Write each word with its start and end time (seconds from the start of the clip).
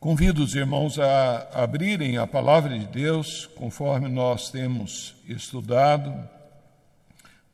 Convido 0.00 0.42
os 0.42 0.54
irmãos 0.54 0.98
a 0.98 1.46
abrirem 1.52 2.16
a 2.16 2.26
palavra 2.26 2.78
de 2.78 2.86
Deus, 2.86 3.44
conforme 3.54 4.08
nós 4.08 4.50
temos 4.50 5.14
estudado, 5.28 6.26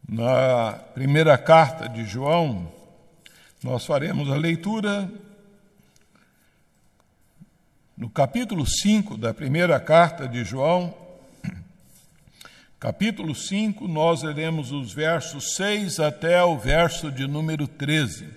na 0.09 0.75
primeira 0.95 1.37
carta 1.37 1.89
de 1.89 2.05
João. 2.05 2.73
Nós 3.65 3.85
faremos 3.85 4.31
a 4.31 4.37
leitura 4.37 5.11
no 7.97 8.09
capítulo 8.09 8.65
5 8.65 9.17
da 9.17 9.35
primeira 9.35 9.81
carta 9.81 10.29
de 10.29 10.45
João. 10.45 10.95
Capítulo 12.79 13.35
5, 13.35 13.89
nós 13.89 14.23
leremos 14.23 14.71
os 14.71 14.93
versos 14.93 15.57
6 15.57 15.99
até 15.99 16.45
o 16.45 16.57
verso 16.57 17.11
de 17.11 17.27
número 17.27 17.67
13. 17.67 18.29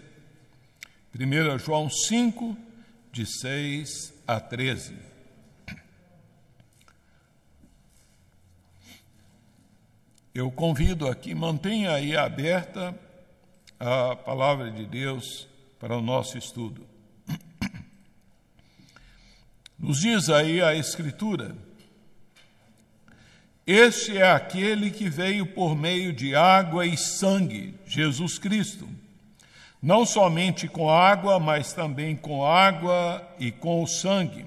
1 1.13 1.59
João 1.59 1.87
5, 1.91 2.68
de 3.11 3.25
6 3.25 4.13
a 4.27 4.39
13. 4.39 4.95
Eu 10.33 10.51
convido 10.51 11.07
aqui, 11.07 11.33
mantenha 11.33 11.91
aí 11.91 12.15
aberta 12.15 12.97
a 13.79 14.15
palavra 14.15 14.71
de 14.71 14.85
Deus 14.85 15.47
para 15.79 15.97
o 15.97 16.01
nosso 16.01 16.37
estudo. 16.37 16.87
Nos 19.77 20.01
diz 20.01 20.29
aí 20.29 20.61
a 20.61 20.75
Escritura: 20.75 21.55
Este 23.65 24.17
é 24.17 24.31
aquele 24.31 24.91
que 24.91 25.09
veio 25.09 25.47
por 25.47 25.75
meio 25.75 26.13
de 26.13 26.35
água 26.35 26.85
e 26.85 26.95
sangue, 26.95 27.73
Jesus 27.85 28.37
Cristo 28.37 28.98
não 29.81 30.05
somente 30.05 30.67
com 30.67 30.89
água, 30.89 31.39
mas 31.39 31.73
também 31.73 32.15
com 32.15 32.45
água 32.45 33.25
e 33.39 33.51
com 33.51 33.81
o 33.81 33.87
sangue. 33.87 34.45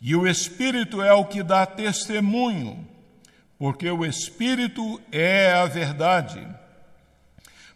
E 0.00 0.14
o 0.14 0.26
Espírito 0.26 1.02
é 1.02 1.12
o 1.12 1.24
que 1.24 1.42
dá 1.42 1.64
testemunho, 1.64 2.86
porque 3.58 3.90
o 3.90 4.04
Espírito 4.04 5.00
é 5.10 5.52
a 5.52 5.64
verdade. 5.64 6.46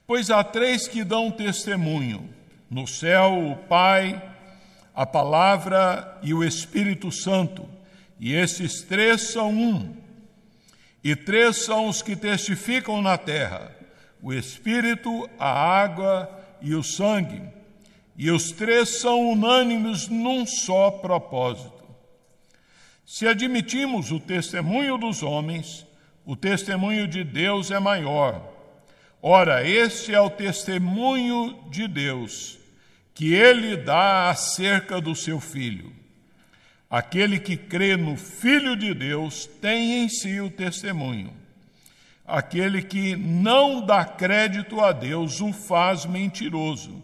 Pois 0.07 0.31
há 0.31 0.45
três 0.45 0.87
que 0.87 1.03
dão 1.03 1.31
testemunho: 1.31 2.29
no 2.69 2.87
céu, 2.87 3.53
o 3.53 3.57
Pai, 3.57 4.23
a 4.95 5.07
Palavra 5.07 6.19
e 6.23 6.35
o 6.35 6.45
Espírito 6.45 7.11
Santo, 7.11 7.67
e 8.19 8.35
esses 8.35 8.83
três 8.83 9.33
são 9.33 9.51
um. 9.51 9.97
E 11.03 11.17
três 11.17 11.65
são 11.65 11.89
os 11.89 12.03
que 12.03 12.15
testificam 12.15 13.01
na 13.01 13.17
terra: 13.17 13.75
o 14.23 14.31
Espírito, 14.31 15.27
a 15.39 15.51
água 15.51 16.37
e 16.37 16.40
o 16.63 16.83
sangue, 16.83 17.43
e 18.17 18.31
os 18.31 18.53
três 18.53 19.01
são 19.01 19.31
unânimes 19.31 20.09
num 20.09 20.45
só 20.45 20.91
propósito. 20.91 21.85
Se 23.07 23.27
admitimos 23.27 24.13
o 24.13 24.21
testemunho 24.21 24.99
dos 24.99 25.23
homens, 25.23 25.87
o 26.25 26.37
testemunho 26.37 27.09
de 27.09 27.25
Deus 27.25 27.71
é 27.71 27.81
maior. 27.81 28.49
Ora, 29.23 29.67
este 29.67 30.15
é 30.15 30.21
o 30.21 30.31
testemunho 30.31 31.65
de 31.71 31.89
Deus, 31.89 32.59
que 33.15 33.35
ele 33.35 33.77
dá 33.77 34.31
acerca 34.31 35.01
do 35.01 35.15
seu 35.15 35.41
filho. 35.41 35.93
Aquele 36.89 37.39
que 37.39 37.57
crê 37.57 37.97
no 37.97 38.17
Filho 38.17 38.75
de 38.75 38.93
Deus 38.93 39.47
tem 39.47 40.03
em 40.03 40.09
si 40.09 40.41
o 40.41 40.51
testemunho. 40.51 41.40
Aquele 42.31 42.81
que 42.81 43.17
não 43.17 43.85
dá 43.85 44.05
crédito 44.05 44.81
a 44.81 44.93
Deus 44.93 45.41
o 45.41 45.53
faz 45.53 46.07
mentiroso, 46.07 47.03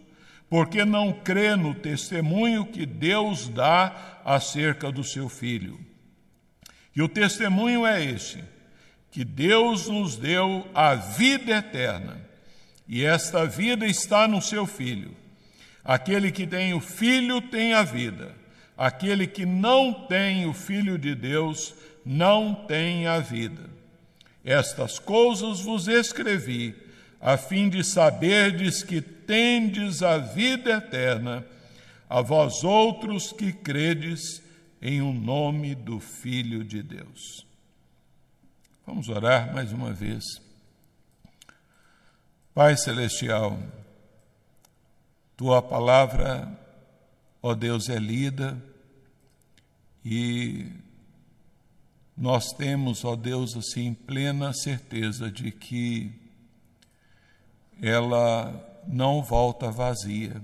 porque 0.49 0.85
não 0.85 1.11
crê 1.11 1.53
no 1.53 1.75
testemunho 1.75 2.65
que 2.65 2.85
Deus 2.85 3.49
dá 3.49 4.21
acerca 4.23 4.89
do 4.89 5.03
seu 5.03 5.27
filho. 5.27 5.77
E 6.95 7.01
o 7.01 7.09
testemunho 7.09 7.85
é 7.85 8.01
este: 8.01 8.41
que 9.11 9.25
Deus 9.25 9.89
nos 9.89 10.15
deu 10.15 10.65
a 10.73 10.95
vida 10.95 11.57
eterna, 11.57 12.21
e 12.87 13.03
esta 13.03 13.45
vida 13.45 13.85
está 13.85 14.29
no 14.29 14.41
seu 14.41 14.65
filho. 14.65 15.13
Aquele 15.83 16.31
que 16.31 16.47
tem 16.47 16.73
o 16.73 16.79
filho 16.79 17.41
tem 17.41 17.73
a 17.73 17.83
vida. 17.83 18.33
Aquele 18.77 19.27
que 19.27 19.45
não 19.45 19.93
tem 19.93 20.45
o 20.45 20.53
filho 20.53 20.97
de 20.97 21.13
Deus 21.13 21.75
não 22.05 22.53
tem 22.53 23.07
a 23.07 23.19
vida. 23.19 23.76
Estas 24.47 24.97
coisas 24.97 25.59
vos 25.59 25.89
escrevi, 25.89 26.73
a 27.19 27.35
fim 27.35 27.67
de 27.67 27.83
saberdes 27.83 28.81
que 28.81 29.01
tendes 29.01 30.01
a 30.01 30.17
vida 30.17 30.77
eterna, 30.77 31.45
a 32.09 32.21
vós 32.21 32.63
outros 32.63 33.33
que 33.33 33.51
credes 33.51 34.41
em 34.81 35.01
o 35.01 35.07
um 35.07 35.13
nome 35.13 35.75
do 35.75 35.99
Filho 35.99 36.63
de 36.63 36.81
Deus. 36.81 37.45
Vamos 38.85 39.09
orar 39.09 39.53
mais 39.53 39.73
uma 39.73 39.91
vez. 39.91 40.23
Pai 42.53 42.77
Celestial, 42.77 43.59
tua 45.35 45.61
palavra, 45.61 46.57
ó 47.43 47.53
Deus, 47.53 47.89
é 47.89 47.99
lida 47.99 48.57
e 50.05 50.71
nós 52.17 52.51
temos, 52.51 53.05
ó 53.05 53.15
Deus, 53.15 53.55
assim, 53.55 53.93
plena 53.93 54.51
certeza 54.51 55.29
de 55.29 55.51
que 55.51 56.11
ela 57.79 58.83
não 58.87 59.21
volta 59.21 59.69
vazia, 59.69 60.41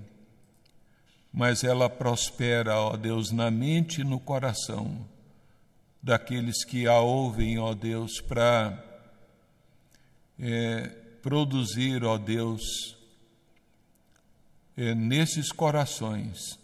mas 1.34 1.64
ela 1.64 1.90
prospera, 1.90 2.80
ó 2.80 2.96
Deus, 2.96 3.32
na 3.32 3.50
mente 3.50 4.02
e 4.02 4.04
no 4.04 4.20
coração 4.20 5.04
daqueles 6.02 6.64
que 6.64 6.86
a 6.88 7.00
ouvem, 7.00 7.58
ó 7.58 7.74
Deus, 7.74 8.22
para 8.22 8.78
é, 10.38 10.88
produzir, 11.24 12.04
ó 12.04 12.20
Deus, 12.20 12.96
é, 14.78 14.94
nesses 14.94 15.52
corações 15.52 16.60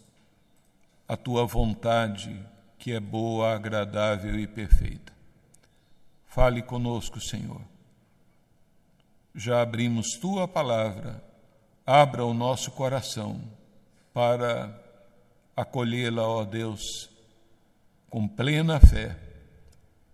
a 1.08 1.18
tua 1.18 1.47
vontade 1.47 2.40
que 2.79 2.94
é 2.94 3.00
boa, 3.00 3.53
agradável 3.53 4.40
e 4.40 4.47
perfeita. 4.47 5.13
Fale 6.25 6.62
conosco, 6.62 7.19
Senhor. 7.19 7.62
Já 9.35 9.62
abrimos 9.62 10.17
tua 10.19 10.47
palavra, 10.47 11.22
abra 11.85 12.25
o 12.25 12.34
nosso 12.34 12.72
coração 12.72 13.41
para 14.13 14.73
acolhê-la, 15.56 16.25
ó 16.25 16.45
Deus, 16.45 17.09
com 18.09 18.28
plena 18.28 18.79
fé 18.79 19.19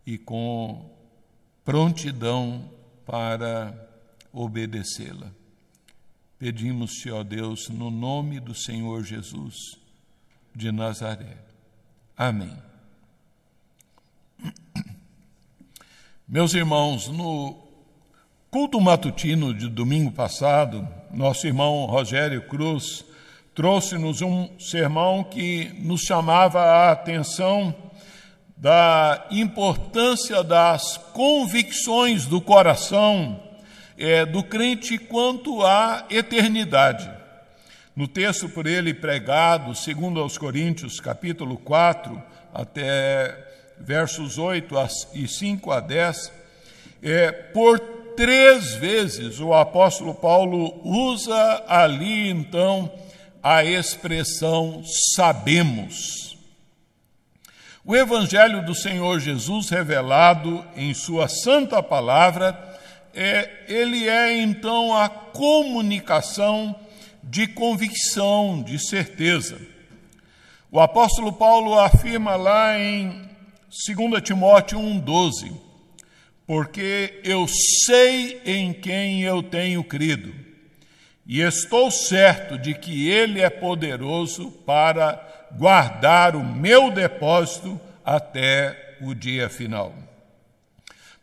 e 0.05 0.17
com 0.17 0.91
prontidão 1.63 2.69
para 3.05 3.73
obedecê-la. 4.33 5.31
Pedimos-te, 6.37 7.11
ó 7.11 7.23
Deus, 7.23 7.69
no 7.69 7.89
nome 7.89 8.39
do 8.39 8.53
Senhor 8.53 9.03
Jesus 9.03 9.55
de 10.53 10.71
Nazaré. 10.71 11.54
Amém. 12.17 12.51
Meus 16.25 16.53
irmãos, 16.53 17.09
no 17.09 17.57
culto 18.49 18.79
matutino 18.79 19.53
de 19.53 19.67
domingo 19.67 20.11
passado, 20.11 20.87
nosso 21.11 21.45
irmão 21.45 21.85
Rogério 21.85 22.47
Cruz 22.47 23.03
trouxe-nos 23.53 24.21
um 24.21 24.49
sermão 24.57 25.25
que 25.25 25.73
nos 25.79 26.01
chamava 26.01 26.61
a 26.61 26.91
atenção 26.91 27.75
da 28.55 29.27
importância 29.29 30.41
das 30.41 30.95
convicções 31.13 32.25
do 32.25 32.39
coração 32.39 33.41
é, 33.97 34.25
do 34.25 34.41
crente 34.41 34.97
quanto 34.97 35.61
à 35.63 36.05
eternidade. 36.09 37.14
No 37.95 38.09
texto 38.09 38.50
por 38.50 38.67
ele 38.67 38.94
pregado, 38.94 39.73
segundo 39.73 40.19
aos 40.19 40.38
Coríntios, 40.38 41.00
capítulo 41.00 41.56
4, 41.56 42.21
até 42.53 43.42
versos 43.80 44.38
8 44.38 44.75
e 45.13 45.25
5 45.25 45.71
a 45.71 45.80
10, 45.80 46.31
é, 47.01 47.31
por 47.31 47.80
três 48.18 48.74
vezes 48.74 49.39
o 49.39 49.53
apóstolo 49.53 50.13
Paulo 50.13 50.81
usa 50.83 51.63
ali 51.69 52.30
então 52.30 52.92
a 53.42 53.63
expressão 53.63 54.83
sabemos. 55.15 56.38
O 57.86 57.95
evangelho 57.95 58.65
do 58.65 58.75
Senhor 58.75 59.21
Jesus 59.21 59.69
revelado 59.69 60.65
em 60.75 60.94
sua 60.94 61.30
santa 61.30 61.81
palavra, 61.81 62.77
é, 63.13 63.63
ele 63.69 64.09
é 64.09 64.38
então 64.38 64.94
a 64.94 65.07
comunicação 65.07 66.75
de 67.25 67.48
convicção, 67.48 68.62
de 68.62 68.80
certeza. 68.80 69.60
O 70.72 70.80
apóstolo 70.80 71.33
Paulo 71.33 71.77
afirma 71.80 72.36
lá 72.36 72.77
em 72.80 73.30
2 73.69 74.22
Timóteo 74.22 74.80
1,12: 74.80 75.51
Porque 76.45 77.19
eu 77.24 77.48
sei 77.48 78.42
em 78.45 78.72
quem 78.74 79.24
eu 79.24 79.42
tenho 79.42 79.83
crido, 79.83 80.33
e 81.25 81.42
estou 81.42 81.89
certo 81.89 82.57
de 82.57 82.75
que 82.75 83.10
Ele 83.10 83.42
é 83.42 83.50
poderoso 83.50 84.51
para 84.66 85.50
guardar 85.57 86.36
o 86.36 86.44
meu 86.44 86.92
depósito 86.92 87.80
até 88.04 88.98
o 89.01 89.16
dia 89.16 89.50
final. 89.50 90.05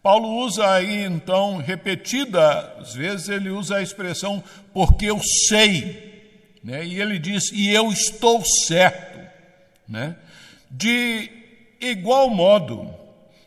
Paulo 0.02 0.28
usa 0.44 0.68
aí, 0.68 1.04
então, 1.04 1.58
repetidas 1.58 2.92
vezes, 2.92 3.28
ele 3.28 3.50
usa 3.50 3.76
a 3.76 3.82
expressão 3.82 4.42
porque 4.74 5.06
eu 5.06 5.20
sei, 5.48 6.58
né? 6.64 6.84
e 6.84 7.00
ele 7.00 7.20
diz, 7.20 7.52
e 7.52 7.70
eu 7.70 7.92
estou 7.92 8.42
certo. 8.66 9.20
Né? 9.88 10.16
De 10.68 11.30
igual 11.80 12.28
modo, 12.30 12.92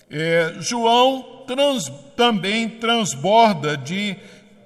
é, 0.10 0.56
João 0.60 1.44
trans, 1.46 1.92
também 2.16 2.70
transborda 2.70 3.76
de 3.76 4.16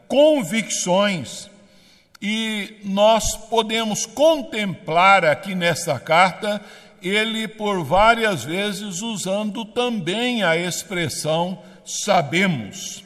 convicções 0.07 1.49
e 2.21 2.77
nós 2.83 3.35
podemos 3.35 4.05
contemplar 4.05 5.23
aqui 5.25 5.55
nesta 5.55 5.99
carta 5.99 6.61
ele 7.01 7.47
por 7.47 7.83
várias 7.83 8.43
vezes 8.43 9.01
usando 9.01 9.63
também 9.63 10.43
a 10.43 10.57
expressão 10.57 11.57
sabemos. 11.85 13.03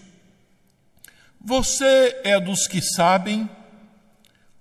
Você 1.39 2.21
é 2.23 2.39
dos 2.39 2.67
que 2.67 2.81
sabem? 2.81 3.49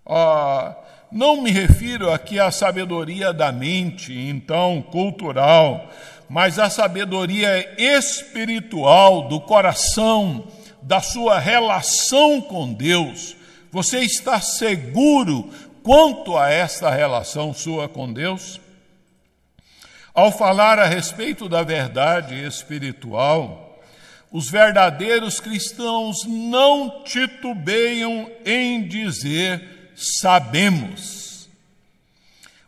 Ah, 0.07 0.75
não 1.13 1.43
me 1.43 1.51
refiro 1.51 2.11
aqui 2.11 2.41
à 2.41 2.51
sabedoria 2.51 3.33
da 3.33 3.53
mente, 3.53 4.13
então 4.13 4.83
cultural, 4.83 5.91
mas 6.29 6.59
à 6.59 6.71
sabedoria 6.71 7.75
espiritual 7.79 9.29
do 9.29 9.41
coração, 9.41 10.49
da 10.81 11.01
sua 11.01 11.39
relação 11.39 12.41
com 12.41 12.73
Deus. 12.73 13.37
Você 13.71 14.01
está 14.01 14.41
seguro 14.41 15.51
quanto 15.83 16.37
a 16.37 16.51
esta 16.51 16.91
relação 16.91 17.53
sua 17.53 17.89
com 17.89 18.13
Deus? 18.13 18.61
Ao 20.15 20.33
falar 20.33 20.79
a 20.79 20.87
respeito 20.87 21.49
da 21.49 21.63
verdade 21.63 22.35
espiritual, 22.35 23.72
os 24.33 24.51
verdadeiros 24.51 25.39
cristãos 25.39 26.25
não 26.27 27.05
titubeiam 27.05 28.31
em 28.45 28.89
dizer 28.89 29.93
sabemos. 29.95 31.49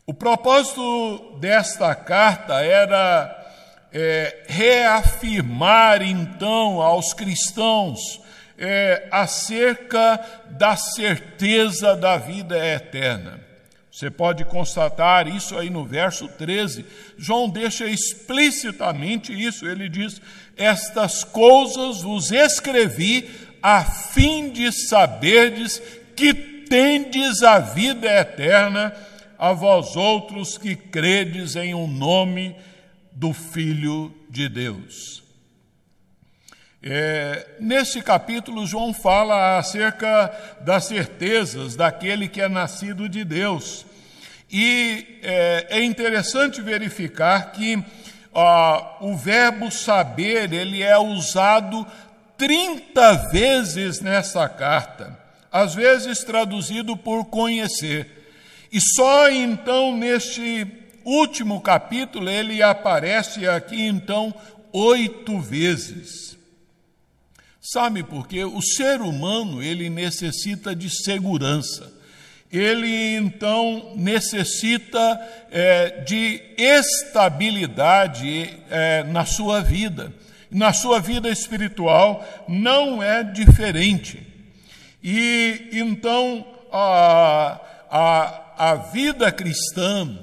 O 0.07 0.13
propósito 0.13 1.39
desta 1.41 1.95
carta 1.95 2.63
era 2.63 3.45
é, 3.91 4.45
reafirmar 4.47 6.03
então 6.03 6.83
aos 6.83 7.15
cristãos 7.15 8.21
é, 8.59 9.09
acerca 9.11 10.21
da 10.51 10.77
certeza 10.77 11.97
da 11.97 12.19
vida 12.19 12.59
eterna. 12.59 13.41
Você 13.95 14.11
pode 14.11 14.45
constatar 14.45 15.29
isso 15.29 15.57
aí 15.57 15.71
no 15.71 15.85
verso 15.85 16.27
13. 16.27 16.85
João 17.17 17.49
deixa 17.49 17.87
explicitamente 17.87 19.33
isso. 19.33 19.65
Ele 19.69 19.89
diz: 19.89 20.21
Estas 20.57 21.25
coisas 21.25 22.03
vos 22.03 22.31
escrevi 22.31 23.29
a 23.63 23.85
fim 23.85 24.51
de 24.51 24.71
saberdes 24.71 25.81
que 26.15 26.33
tendes 26.35 27.43
a 27.43 27.59
vida 27.59 28.07
eterna 28.07 28.95
a 29.39 29.53
vós 29.53 29.97
outros 29.97 30.57
que 30.57 30.77
credes 30.77 31.57
em 31.57 31.75
um 31.75 31.87
nome 31.87 32.55
do 33.13 33.33
Filho 33.33 34.15
de 34.29 34.49
Deus. 34.49 35.23
É, 36.83 37.47
nesse 37.59 38.03
capítulo, 38.03 38.67
João 38.67 38.93
fala 38.93 39.57
acerca 39.59 40.31
das 40.61 40.85
certezas 40.85 41.75
daquele 41.75 42.29
que 42.29 42.43
é 42.43 42.49
nascido 42.49 43.09
de 43.09 43.25
Deus. 43.25 43.87
E 44.51 45.19
é, 45.23 45.67
é 45.71 45.83
interessante 45.83 46.61
verificar 46.61 47.53
que 47.53 47.83
o 49.01 49.17
verbo 49.17 49.71
saber 49.71 50.53
ele 50.53 50.83
é 50.83 50.99
usado 50.99 51.87
30 52.37 53.31
vezes 53.31 54.01
nessa 54.01 54.49
carta, 54.49 55.17
às 55.53 55.75
vezes 55.75 56.25
traduzido 56.25 56.97
por 56.97 57.27
conhecer. 57.27 58.11
E 58.73 58.81
só 58.81 59.31
então 59.31 59.97
neste 59.97 60.67
último 61.05 61.61
capítulo 61.61 62.29
ele 62.29 62.61
aparece 62.61 63.47
aqui 63.47 63.81
então 63.81 64.35
oito 64.73 65.39
vezes. 65.39 66.37
Sabe 67.61 68.03
por 68.03 68.27
quê? 68.27 68.45
O 68.45 68.61
ser 68.61 69.01
humano, 69.01 69.63
ele 69.63 69.89
necessita 69.89 70.77
de 70.77 70.91
segurança. 70.91 71.94
Ele, 72.57 73.17
então, 73.17 73.95
necessita 73.97 75.21
é, 75.51 76.03
de 76.03 76.41
estabilidade 76.57 78.57
é, 78.71 79.03
na 79.03 79.25
sua 79.25 79.61
vida. 79.61 80.13
Na 80.49 80.73
sua 80.73 81.01
vida 81.01 81.29
espiritual 81.29 82.25
não 82.47 83.03
é 83.03 83.25
diferente. 83.25 84.25
E, 85.03 85.69
então, 85.73 86.47
a, 86.73 87.61
a, 87.91 88.71
a 88.71 88.75
vida 88.77 89.33
cristã, 89.33 90.17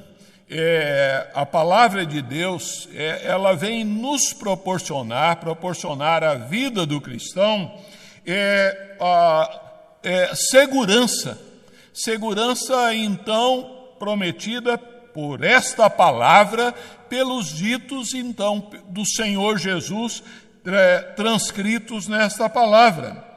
é, 0.49 1.27
a 1.33 1.45
palavra 1.45 2.05
de 2.05 2.21
Deus, 2.21 2.87
é, 2.95 3.23
ela 3.25 3.53
vem 3.53 3.83
nos 3.83 4.31
proporcionar, 4.31 5.35
proporcionar 5.35 6.23
à 6.23 6.35
vida 6.35 6.85
do 6.85 7.01
cristão 7.01 7.77
é, 8.25 8.95
a, 9.01 9.61
é, 10.01 10.31
segurança. 10.33 11.50
Segurança, 11.93 12.93
então, 12.95 13.93
prometida 13.99 14.77
por 14.77 15.43
esta 15.43 15.89
palavra, 15.89 16.73
pelos 17.09 17.55
ditos, 17.55 18.13
então, 18.13 18.71
do 18.87 19.05
Senhor 19.05 19.57
Jesus, 19.57 20.23
é, 20.65 20.99
transcritos 21.15 22.07
nesta 22.07 22.49
palavra. 22.49 23.31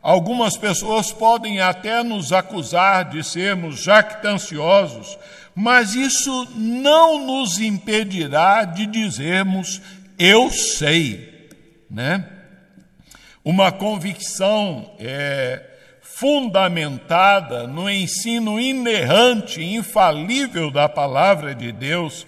Algumas 0.00 0.56
pessoas 0.56 1.12
podem 1.12 1.60
até 1.60 2.02
nos 2.02 2.32
acusar 2.32 3.10
de 3.10 3.22
sermos 3.22 3.82
jactanciosos, 3.82 5.18
mas 5.54 5.94
isso 5.94 6.48
não 6.54 7.26
nos 7.26 7.58
impedirá 7.58 8.64
de 8.64 8.86
dizermos 8.86 9.82
eu 10.18 10.50
sei, 10.50 11.48
né? 11.90 12.26
Uma 13.44 13.70
convicção 13.70 14.94
é, 14.98 15.67
fundamentada 16.18 17.68
no 17.68 17.88
ensino 17.88 18.58
inerrante, 18.58 19.62
infalível 19.62 20.68
da 20.68 20.88
palavra 20.88 21.54
de 21.54 21.70
Deus, 21.70 22.26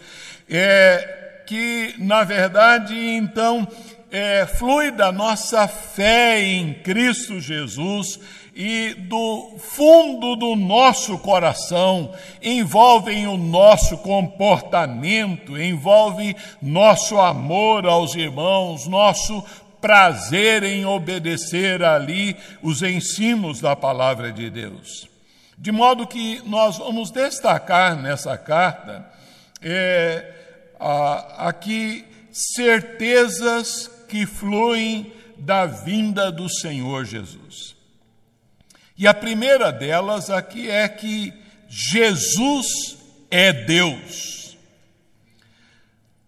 é 0.48 1.42
que, 1.44 1.96
na 1.98 2.22
verdade, 2.22 2.94
então, 2.94 3.66
é, 4.12 4.46
flui 4.46 4.92
da 4.92 5.10
nossa 5.10 5.66
fé 5.66 6.40
em 6.40 6.72
Cristo 6.72 7.40
Jesus 7.40 8.20
e 8.54 8.94
do 8.94 9.56
fundo 9.58 10.36
do 10.36 10.54
nosso 10.54 11.18
coração, 11.18 12.12
envolvem 12.42 13.26
o 13.26 13.36
nosso 13.36 13.98
comportamento, 13.98 15.60
envolve 15.60 16.36
nosso 16.60 17.18
amor 17.18 17.86
aos 17.86 18.14
irmãos, 18.14 18.86
nosso 18.86 19.42
prazer 19.80 20.62
em 20.62 20.84
obedecer 20.84 21.82
ali 21.82 22.36
os 22.62 22.82
ensinos 22.82 23.60
da 23.60 23.74
palavra 23.74 24.32
de 24.32 24.50
Deus. 24.50 25.08
De 25.56 25.70
modo 25.70 26.06
que 26.06 26.40
nós 26.46 26.78
vamos 26.78 27.10
destacar 27.10 27.96
nessa 27.96 28.36
carta 28.36 29.06
é, 29.60 30.32
aqui 31.36 32.04
certezas 32.32 33.90
que 34.08 34.26
fluem 34.26 35.12
da 35.36 35.66
vinda 35.66 36.30
do 36.30 36.48
Senhor 36.48 37.04
Jesus. 37.04 37.76
E 38.96 39.06
a 39.06 39.14
primeira 39.14 39.72
delas 39.72 40.28
aqui 40.30 40.70
é 40.70 40.86
que 40.88 41.32
Jesus 41.68 42.98
é 43.30 43.52
Deus. 43.52 44.56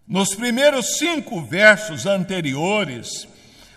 Nos 0.07 0.35
primeiros 0.35 0.97
cinco 0.97 1.41
versos 1.41 2.05
anteriores, 2.05 3.27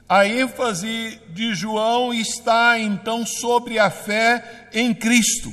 a 0.09 0.27
ênfase 0.27 1.21
de 1.31 1.55
João 1.55 2.15
está 2.15 2.79
então 2.79 3.27
sobre 3.27 3.79
a 3.79 3.91
fé 3.91 4.69
em 4.73 4.95
Cristo. 4.95 5.53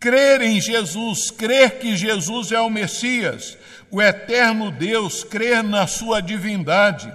Crer 0.00 0.42
em 0.42 0.60
Jesus, 0.60 1.30
crer 1.30 1.78
que 1.78 1.96
Jesus 1.96 2.50
é 2.50 2.60
o 2.60 2.68
Messias, 2.68 3.56
o 3.90 4.02
eterno 4.02 4.70
Deus, 4.70 5.22
crer 5.22 5.62
na 5.62 5.86
sua 5.86 6.20
divindade 6.20 7.12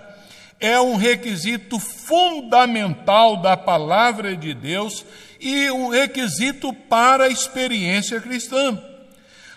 é 0.60 0.80
um 0.80 0.96
requisito 0.96 1.80
fundamental 1.80 3.38
da 3.38 3.56
palavra 3.56 4.36
de 4.36 4.54
Deus 4.54 5.06
e 5.40 5.70
um 5.70 5.90
requisito 5.90 6.74
para 6.74 7.26
a 7.26 7.30
experiência 7.30 8.20
cristã. 8.20 8.82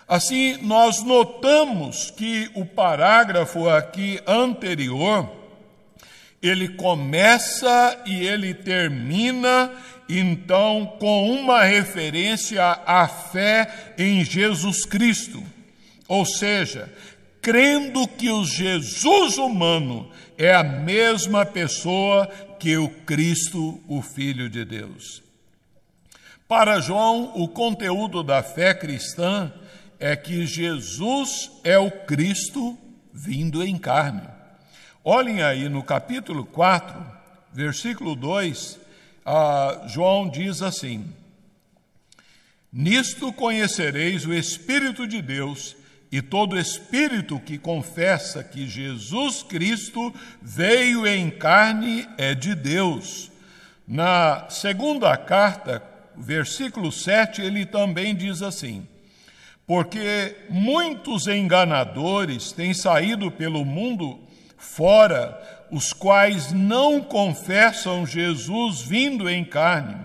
Assim, 0.06 0.58
nós 0.62 1.02
notamos 1.02 2.10
que 2.10 2.50
o 2.54 2.66
parágrafo 2.66 3.68
aqui 3.68 4.20
anterior, 4.26 5.30
Ele 6.42 6.68
começa 6.68 8.02
e 8.06 8.26
ele 8.26 8.54
termina, 8.54 9.70
então, 10.08 10.96
com 10.98 11.30
uma 11.30 11.62
referência 11.64 12.64
à 12.64 13.06
fé 13.06 13.94
em 13.98 14.24
Jesus 14.24 14.84
Cristo. 14.84 15.42
Ou 16.08 16.24
seja, 16.24 16.92
crendo 17.42 18.08
que 18.08 18.30
o 18.30 18.44
Jesus 18.44 19.38
humano 19.38 20.10
é 20.36 20.54
a 20.54 20.64
mesma 20.64 21.44
pessoa 21.44 22.26
que 22.58 22.76
o 22.76 22.88
Cristo, 22.88 23.80
o 23.86 24.02
Filho 24.02 24.48
de 24.48 24.64
Deus. 24.64 25.22
Para 26.48 26.80
João, 26.80 27.32
o 27.36 27.46
conteúdo 27.46 28.22
da 28.22 28.42
fé 28.42 28.74
cristã 28.74 29.52
é 30.00 30.16
que 30.16 30.46
Jesus 30.46 31.50
é 31.62 31.78
o 31.78 31.90
Cristo 31.90 32.76
vindo 33.12 33.62
em 33.62 33.78
carne. 33.78 34.39
Olhem 35.02 35.42
aí 35.42 35.66
no 35.66 35.82
capítulo 35.82 36.44
4, 36.44 36.94
versículo 37.54 38.14
2, 38.14 38.78
João 39.86 40.28
diz 40.28 40.60
assim: 40.60 41.10
Nisto 42.70 43.32
conhecereis 43.32 44.26
o 44.26 44.34
Espírito 44.34 45.06
de 45.06 45.22
Deus, 45.22 45.74
e 46.12 46.20
todo 46.20 46.58
espírito 46.58 47.40
que 47.40 47.56
confessa 47.56 48.44
que 48.44 48.68
Jesus 48.68 49.42
Cristo 49.42 50.14
veio 50.42 51.06
em 51.06 51.30
carne 51.30 52.06
é 52.18 52.34
de 52.34 52.54
Deus. 52.54 53.30
Na 53.88 54.50
segunda 54.50 55.16
carta, 55.16 55.82
versículo 56.14 56.92
7, 56.92 57.40
ele 57.40 57.64
também 57.64 58.14
diz 58.14 58.42
assim: 58.42 58.86
Porque 59.66 60.36
muitos 60.50 61.26
enganadores 61.26 62.52
têm 62.52 62.74
saído 62.74 63.30
pelo 63.30 63.64
mundo 63.64 64.28
fora, 64.60 65.66
os 65.70 65.92
quais 65.92 66.52
não 66.52 67.00
confessam 67.00 68.06
Jesus 68.06 68.82
vindo 68.82 69.28
em 69.28 69.44
carne. 69.44 69.96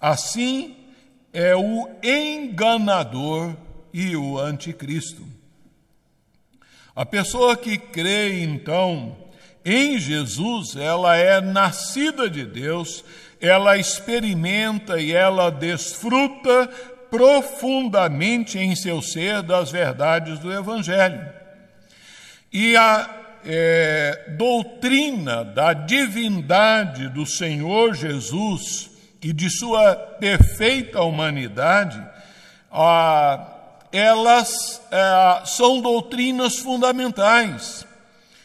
Assim 0.00 0.76
é 1.32 1.54
o 1.56 1.88
enganador 2.02 3.54
e 3.92 4.14
o 4.16 4.38
anticristo. 4.38 5.26
A 6.94 7.06
pessoa 7.06 7.56
que 7.56 7.78
crê, 7.78 8.42
então, 8.42 9.16
em 9.64 9.98
Jesus, 9.98 10.76
ela 10.76 11.16
é 11.16 11.40
nascida 11.40 12.28
de 12.28 12.44
Deus, 12.44 13.02
ela 13.40 13.78
experimenta 13.78 15.00
e 15.00 15.12
ela 15.12 15.50
desfruta 15.50 16.66
profundamente 17.10 18.58
em 18.58 18.74
seu 18.74 19.00
ser 19.00 19.42
das 19.42 19.70
verdades 19.70 20.38
do 20.38 20.52
Evangelho. 20.52 21.26
E 22.52 22.76
a 22.76 23.21
é, 23.44 24.26
doutrina 24.36 25.44
da 25.44 25.72
divindade 25.72 27.08
do 27.08 27.26
Senhor 27.26 27.94
Jesus 27.94 28.90
e 29.22 29.32
de 29.32 29.50
sua 29.50 29.94
perfeita 29.94 31.02
humanidade, 31.02 32.02
a, 32.70 33.46
elas 33.92 34.80
é, 34.90 35.46
são 35.46 35.80
doutrinas 35.80 36.58
fundamentais. 36.58 37.86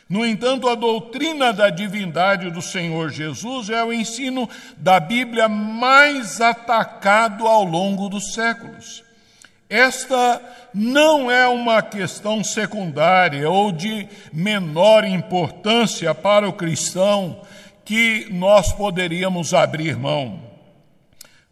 No 0.10 0.26
entanto, 0.26 0.70
a 0.70 0.76
doutrina 0.76 1.52
da 1.52 1.70
divindade 1.70 2.50
do 2.50 2.62
Senhor 2.62 3.10
Jesus 3.10 3.70
é 3.70 3.84
o 3.84 3.92
ensino 3.92 4.50
da 4.78 5.00
Bíblia 5.00 5.50
mais 5.50 6.40
atacado 6.40 7.46
ao 7.46 7.64
longo 7.64 8.08
dos 8.08 8.34
séculos. 8.34 9.07
Esta 9.70 10.42
não 10.74 11.30
é 11.30 11.48
uma 11.48 11.82
questão 11.82 12.44
secundária 12.44 13.50
ou 13.50 13.72
de 13.72 14.08
menor 14.32 15.04
importância 15.04 16.16
para 16.16 16.48
o 16.48 16.54
cristão 16.54 17.42
que 17.84 18.28
nós 18.32 18.72
poderíamos 18.72 19.54
abrir 19.54 19.98
mão. 19.98 20.42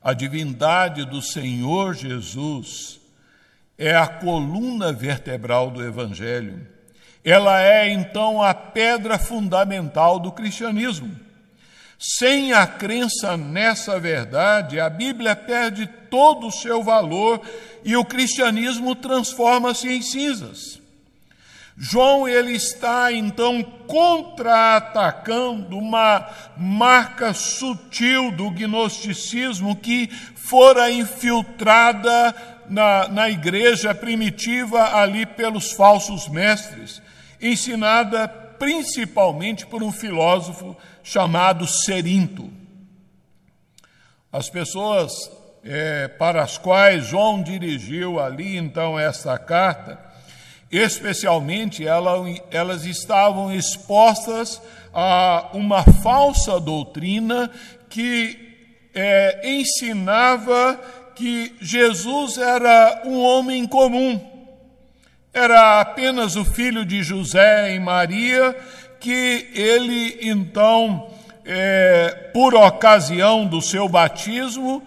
A 0.01 0.13
divindade 0.13 1.05
do 1.05 1.21
Senhor 1.21 1.93
Jesus 1.93 2.99
é 3.77 3.95
a 3.95 4.07
coluna 4.07 4.93
vertebral 4.93 5.69
do 5.69 5.83
Evangelho. 5.83 6.67
Ela 7.23 7.61
é, 7.61 7.89
então, 7.89 8.41
a 8.41 8.53
pedra 8.53 9.17
fundamental 9.17 10.19
do 10.19 10.31
cristianismo. 10.31 11.25
Sem 11.97 12.53
a 12.53 12.67
crença 12.67 13.35
nessa 13.35 13.99
verdade, 13.99 14.79
a 14.79 14.89
Bíblia 14.89 15.35
perde 15.35 15.87
todo 15.87 16.47
o 16.47 16.51
seu 16.51 16.83
valor 16.83 17.41
e 17.85 17.95
o 17.95 18.03
cristianismo 18.03 18.93
transforma-se 18.95 19.87
em 19.87 20.01
cinzas. 20.01 20.81
João 21.77 22.27
ele 22.27 22.53
está 22.53 23.13
então 23.13 23.61
contra-atacando 23.61 25.77
uma 25.77 26.27
marca 26.57 27.31
sutil 27.31 28.31
do 28.31 28.49
gnosticismo 28.49 29.75
que 29.75 30.07
fora 30.07 30.89
infiltrada 30.89 32.35
na, 32.67 33.07
na 33.09 33.29
igreja 33.29 33.93
primitiva 33.93 34.95
ali 34.95 35.23
pelos 35.25 35.73
falsos 35.73 36.27
mestres, 36.27 37.01
ensinada 37.39 38.27
principalmente 38.27 39.67
por 39.67 39.83
um 39.83 39.91
filósofo 39.91 40.75
chamado 41.03 41.67
Serinto. 41.67 42.49
As 44.31 44.49
pessoas 44.49 45.11
é, 45.65 46.07
para 46.07 46.43
as 46.43 46.59
quais 46.59 47.07
João 47.07 47.41
dirigiu 47.41 48.19
ali 48.19 48.55
então 48.55 48.99
esta 48.99 49.35
carta, 49.39 49.99
especialmente 50.71 51.85
ela, 51.85 52.23
elas 52.51 52.85
estavam 52.85 53.51
expostas 53.51 54.61
a 54.93 55.49
uma 55.53 55.83
falsa 55.83 56.59
doutrina 56.59 57.49
que 57.89 58.37
é, 58.93 59.41
ensinava 59.43 60.79
que 61.15 61.55
Jesus 61.59 62.37
era 62.37 63.01
um 63.05 63.21
homem 63.21 63.65
comum, 63.65 64.19
era 65.33 65.81
apenas 65.81 66.35
o 66.35 66.45
filho 66.45 66.85
de 66.85 67.01
José 67.01 67.73
e 67.73 67.79
Maria, 67.79 68.55
que 68.99 69.49
ele 69.53 70.19
então, 70.21 71.09
é, 71.43 72.29
por 72.33 72.53
ocasião 72.53 73.45
do 73.45 73.61
seu 73.61 73.87
batismo, 73.89 74.85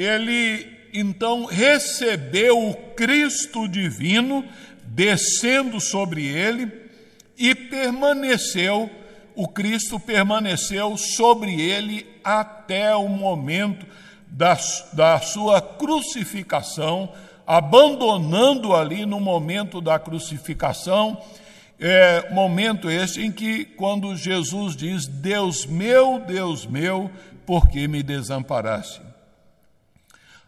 ele 0.00 0.66
então 0.92 1.44
recebeu 1.44 2.68
o 2.68 2.74
Cristo 2.94 3.68
divino 3.68 4.44
descendo 4.84 5.80
sobre 5.80 6.26
ele 6.26 6.70
e 7.38 7.54
permaneceu, 7.54 8.90
o 9.34 9.46
Cristo 9.46 10.00
permaneceu 10.00 10.96
sobre 10.96 11.60
ele 11.60 12.06
até 12.24 12.94
o 12.94 13.08
momento 13.08 13.86
da, 14.26 14.58
da 14.92 15.20
sua 15.20 15.60
crucificação, 15.60 17.12
abandonando 17.46 18.74
ali 18.74 19.06
no 19.06 19.20
momento 19.20 19.80
da 19.80 19.98
crucificação, 19.98 21.20
é, 21.78 22.30
momento 22.30 22.90
esse 22.90 23.22
em 23.22 23.32
que, 23.32 23.64
quando 23.64 24.14
Jesus 24.14 24.76
diz: 24.76 25.06
Deus 25.06 25.64
meu, 25.64 26.20
Deus 26.20 26.66
meu, 26.66 27.10
por 27.46 27.68
que 27.68 27.88
me 27.88 28.02
desamparaste? 28.02 29.09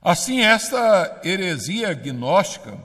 Assim, 0.03 0.41
esta 0.41 1.21
heresia 1.23 1.95
gnóstica 1.95 2.77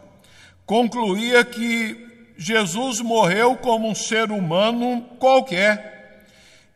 concluía 0.67 1.43
que 1.43 2.05
Jesus 2.37 3.01
morreu 3.01 3.55
como 3.57 3.89
um 3.89 3.95
ser 3.95 4.31
humano 4.31 5.01
qualquer 5.17 6.27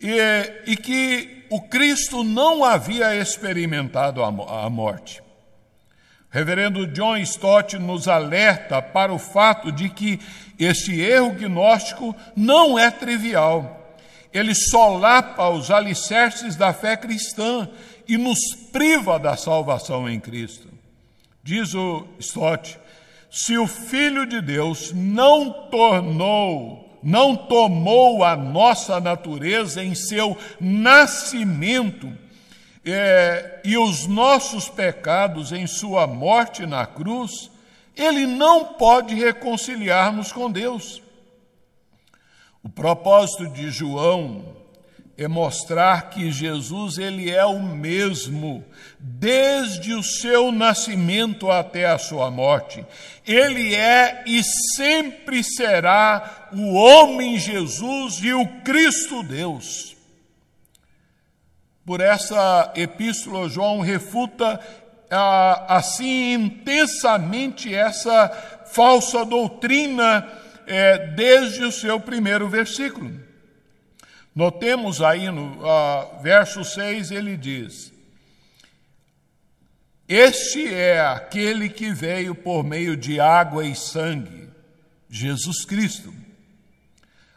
e, 0.01 0.17
e 0.65 0.75
que 0.75 1.45
o 1.51 1.61
Cristo 1.61 2.23
não 2.23 2.65
havia 2.65 3.15
experimentado 3.15 4.23
a 4.23 4.69
morte. 4.69 5.21
Reverendo 6.31 6.87
John 6.87 7.17
Stott 7.17 7.77
nos 7.77 8.07
alerta 8.07 8.81
para 8.81 9.13
o 9.13 9.19
fato 9.19 9.71
de 9.71 9.89
que 9.89 10.19
este 10.57 10.99
erro 10.99 11.33
gnóstico 11.33 12.15
não 12.35 12.79
é 12.79 12.89
trivial. 12.89 13.95
Ele 14.33 14.55
solapa 14.55 15.49
os 15.49 15.69
alicerces 15.69 16.55
da 16.55 16.73
fé 16.73 16.95
cristã 16.95 17.69
e 18.11 18.17
nos 18.17 18.53
priva 18.73 19.17
da 19.17 19.37
salvação 19.37 20.09
em 20.09 20.19
Cristo. 20.19 20.67
Diz 21.41 21.73
o 21.73 22.05
Stott: 22.19 22.77
se 23.29 23.57
o 23.57 23.65
Filho 23.65 24.25
de 24.25 24.41
Deus 24.41 24.91
não 24.93 25.69
tornou 25.69 26.89
não 27.01 27.35
tomou 27.35 28.23
a 28.23 28.35
nossa 28.35 28.99
natureza 28.99 29.83
em 29.83 29.95
seu 29.95 30.37
nascimento 30.59 32.15
é, 32.85 33.59
e 33.63 33.75
os 33.75 34.05
nossos 34.05 34.69
pecados 34.69 35.51
em 35.51 35.65
sua 35.65 36.05
morte 36.05 36.63
na 36.67 36.85
cruz, 36.85 37.49
ele 37.95 38.27
não 38.27 38.65
pode 38.65 39.15
reconciliar-nos 39.15 40.31
com 40.31 40.51
Deus. 40.51 41.01
O 42.61 42.69
propósito 42.69 43.47
de 43.47 43.71
João 43.71 44.60
é 45.23 45.27
mostrar 45.27 46.09
que 46.09 46.31
Jesus 46.31 46.97
ele 46.97 47.29
é 47.29 47.45
o 47.45 47.61
mesmo 47.61 48.63
desde 48.99 49.93
o 49.93 50.01
seu 50.01 50.51
nascimento 50.51 51.49
até 51.51 51.85
a 51.85 51.97
sua 51.97 52.31
morte. 52.31 52.85
Ele 53.25 53.75
é 53.75 54.23
e 54.25 54.41
sempre 54.75 55.43
será 55.43 56.49
o 56.51 56.73
homem 56.73 57.37
Jesus 57.37 58.19
e 58.21 58.33
o 58.33 58.47
Cristo 58.63 59.23
Deus. 59.23 59.95
por 61.85 61.99
essa 61.99 62.71
epístola, 62.75 63.49
João 63.49 63.81
refuta 63.81 64.59
ah, 65.09 65.75
assim 65.75 66.33
intensamente 66.33 67.73
essa 67.73 68.29
falsa 68.67 69.25
doutrina 69.25 70.25
eh, 70.65 71.07
desde 71.17 71.65
o 71.65 71.71
seu 71.71 71.99
primeiro 71.99 72.47
versículo. 72.47 73.30
Notemos 74.33 75.01
aí 75.01 75.29
no 75.29 75.65
ah, 75.67 76.07
verso 76.21 76.63
6, 76.63 77.11
ele 77.11 77.35
diz: 77.35 77.91
Este 80.07 80.73
é 80.73 81.01
aquele 81.01 81.67
que 81.67 81.91
veio 81.91 82.33
por 82.33 82.63
meio 82.63 82.95
de 82.95 83.19
água 83.19 83.65
e 83.65 83.75
sangue, 83.75 84.49
Jesus 85.09 85.65
Cristo. 85.65 86.13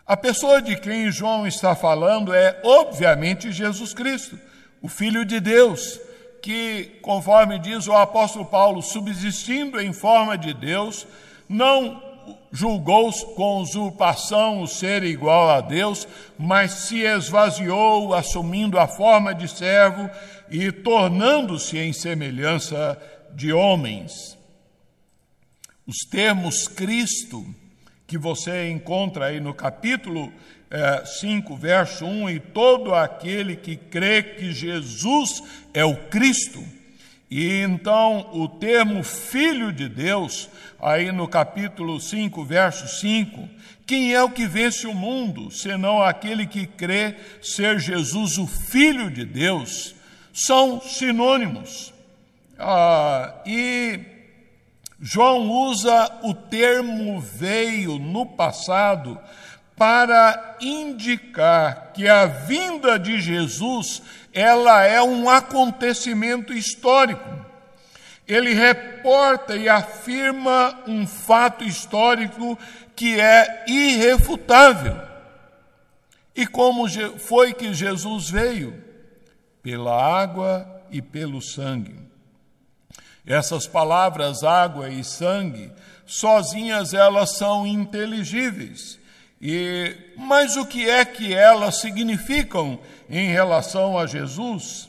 A 0.07 0.17
pessoa 0.17 0.61
de 0.61 0.77
quem 0.77 1.11
João 1.11 1.47
está 1.47 1.75
falando 1.75 2.33
é, 2.33 2.61
obviamente, 2.63 3.51
Jesus 3.51 3.93
Cristo, 3.95 4.39
o 4.83 4.89
Filho 4.89 5.25
de 5.25 5.41
Deus, 5.41 5.99
que, 6.43 6.99
conforme 7.01 7.59
diz 7.59 7.89
o 7.89 7.95
apóstolo 7.95 8.45
Paulo, 8.45 8.83
subsistindo 8.83 9.81
em 9.81 9.95
forma 9.95 10.37
de 10.37 10.53
Deus, 10.53 11.07
não 11.49 12.14
julgou 12.53 13.13
com 13.35 13.61
usurpação 13.61 14.63
o 14.63 14.69
ser 14.69 15.03
igual 15.03 15.51
a 15.51 15.61
Deus, 15.61 16.07
mas 16.39 16.73
se 16.73 17.01
esvaziou, 17.01 18.15
assumindo 18.15 18.79
a 18.79 18.87
forma 18.87 19.35
de 19.35 19.49
servo 19.49 20.09
e 20.51 20.71
tornando-se 20.71 21.79
em 21.79 21.93
semelhança 21.93 23.01
de 23.35 23.53
homens. 23.53 24.39
Os 25.87 25.99
termos 26.11 26.69
Cristo, 26.69 27.45
que 28.07 28.17
você 28.17 28.71
encontra 28.71 29.27
aí 29.27 29.41
no 29.41 29.53
capítulo 29.53 30.33
5, 31.21 31.55
é, 31.55 31.57
verso 31.57 32.05
1, 32.05 32.31
e 32.31 32.41
todo 32.41 32.95
aquele 32.95 33.57
que 33.57 33.77
crê 33.77 34.23
que 34.23 34.53
Jesus 34.53 35.43
é 35.73 35.85
o 35.85 35.97
Cristo. 36.09 36.63
E 37.37 37.63
então 37.63 38.31
o 38.33 38.47
termo 38.47 39.03
Filho 39.03 39.73
de 39.73 39.89
Deus, 39.89 40.49
aí 40.81 41.11
no 41.11 41.27
capítulo 41.27 41.99
5, 41.99 42.45
verso 42.45 42.87
5, 43.01 43.49
quem 43.85 44.15
é 44.15 44.23
o 44.23 44.31
que 44.31 44.47
vence 44.47 44.87
o 44.87 44.95
mundo, 44.95 45.51
senão 45.51 46.01
aquele 46.01 46.47
que 46.47 46.65
crê 46.65 47.17
ser 47.43 47.81
Jesus 47.81 48.39
o 48.39 48.47
Filho 48.47 49.11
de 49.11 49.25
Deus? 49.25 49.97
São 50.33 50.81
sinônimos. 50.81 51.93
Ah, 52.57 53.35
e 53.45 53.99
João 55.01 55.51
usa 55.51 56.21
o 56.23 56.33
termo 56.35 57.21
veio 57.21 57.99
no 57.99 58.27
passado 58.27 59.19
para 59.77 60.57
indicar 60.61 61.91
que 61.93 62.07
a 62.07 62.27
vinda 62.27 62.97
de 62.97 63.21
Jesus 63.21 64.01
ela 64.35 64.85
é 64.85 65.01
um 65.01 65.31
acontecimento 65.31 66.53
histórico. 66.53 67.45
Ele 68.27 68.53
reporta 68.53 69.57
e 69.57 69.69
afirma 69.69 70.83
um 70.89 71.07
fato 71.07 71.63
histórico 71.63 72.59
que 72.97 73.21
é 73.21 73.65
irrefutável. 73.69 75.01
E 76.35 76.47
como 76.47 76.89
foi 77.19 77.55
que 77.55 77.73
Jesus 77.73 78.29
veio? 78.29 78.83
Pela 79.63 79.95
água 79.95 80.83
e 80.91 81.01
pelo 81.01 81.41
sangue. 81.41 81.95
Essas 83.25 83.69
palavras, 83.69 84.43
água 84.43 84.89
e 84.89 85.05
sangue, 85.05 85.71
sozinhas 86.05 86.93
elas 86.93 87.37
são 87.37 87.67
inteligíveis 87.67 88.99
e, 89.47 89.95
mas 90.17 90.57
o 90.57 90.65
que 90.65 90.89
é 90.89 91.05
que 91.05 91.35
elas 91.35 91.83
significam 91.83 92.81
em 93.09 93.29
relação 93.29 93.99
a 93.99 94.07
Jesus? 94.07 94.89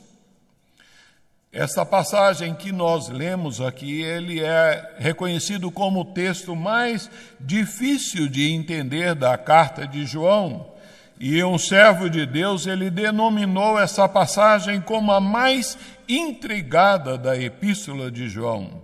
Essa 1.52 1.86
passagem 1.86 2.54
que 2.54 2.70
nós 2.70 3.08
lemos 3.08 3.62
aqui, 3.62 4.02
ele 4.02 4.40
é 4.40 4.96
reconhecido 4.98 5.70
como 5.70 6.00
o 6.00 6.04
texto 6.04 6.54
mais 6.54 7.10
difícil 7.40 8.28
de 8.28 8.52
entender 8.52 9.14
da 9.14 9.38
carta 9.38 9.86
de 9.86 10.04
João. 10.04 10.74
E 11.18 11.42
um 11.42 11.56
servo 11.56 12.10
de 12.10 12.26
Deus, 12.26 12.66
ele 12.66 12.90
denominou 12.90 13.78
essa 13.78 14.06
passagem 14.06 14.82
como 14.82 15.10
a 15.10 15.18
mais 15.18 15.78
intrigada 16.06 17.16
da 17.16 17.38
epístola 17.38 18.10
de 18.10 18.28
João. 18.28 18.82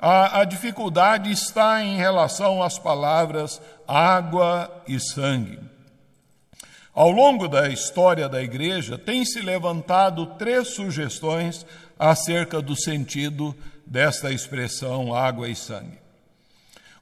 A, 0.00 0.40
a 0.40 0.44
dificuldade 0.44 1.30
está 1.30 1.82
em 1.82 1.96
relação 1.96 2.62
às 2.62 2.78
palavras 2.78 3.60
água 3.86 4.82
e 4.88 4.98
sangue. 4.98 5.58
Ao 6.98 7.12
longo 7.12 7.46
da 7.46 7.68
história 7.68 8.28
da 8.28 8.42
igreja, 8.42 8.98
tem 8.98 9.24
se 9.24 9.40
levantado 9.40 10.26
três 10.36 10.74
sugestões 10.74 11.64
acerca 11.96 12.60
do 12.60 12.74
sentido 12.74 13.54
desta 13.86 14.32
expressão 14.32 15.14
água 15.14 15.48
e 15.48 15.54
sangue. 15.54 15.96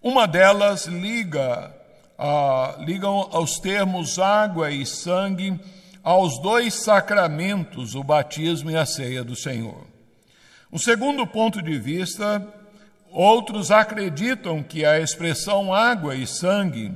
Uma 0.03 0.29
delas 0.29 0.85
liga, 0.85 1.75
a, 2.19 2.75
ligam 2.81 3.27
aos 3.33 3.59
termos 3.59 4.19
água 4.19 4.71
e 4.71 4.85
sangue 4.85 5.59
aos 6.05 6.39
dois 6.43 6.75
sacramentos, 6.75 7.95
o 7.95 8.05
batismo 8.05 8.71
e 8.71 8.77
a 8.77 8.85
ceia 8.85 9.25
do 9.25 9.35
Senhor. 9.35 9.87
O 10.71 10.79
segundo 10.79 11.27
ponto 11.27 11.63
de 11.63 11.79
vista 11.79 12.47
Outros 13.11 13.71
acreditam 13.71 14.63
que 14.63 14.85
a 14.85 15.01
expressão 15.01 15.73
água 15.73 16.15
e 16.15 16.27
sangue 16.27 16.93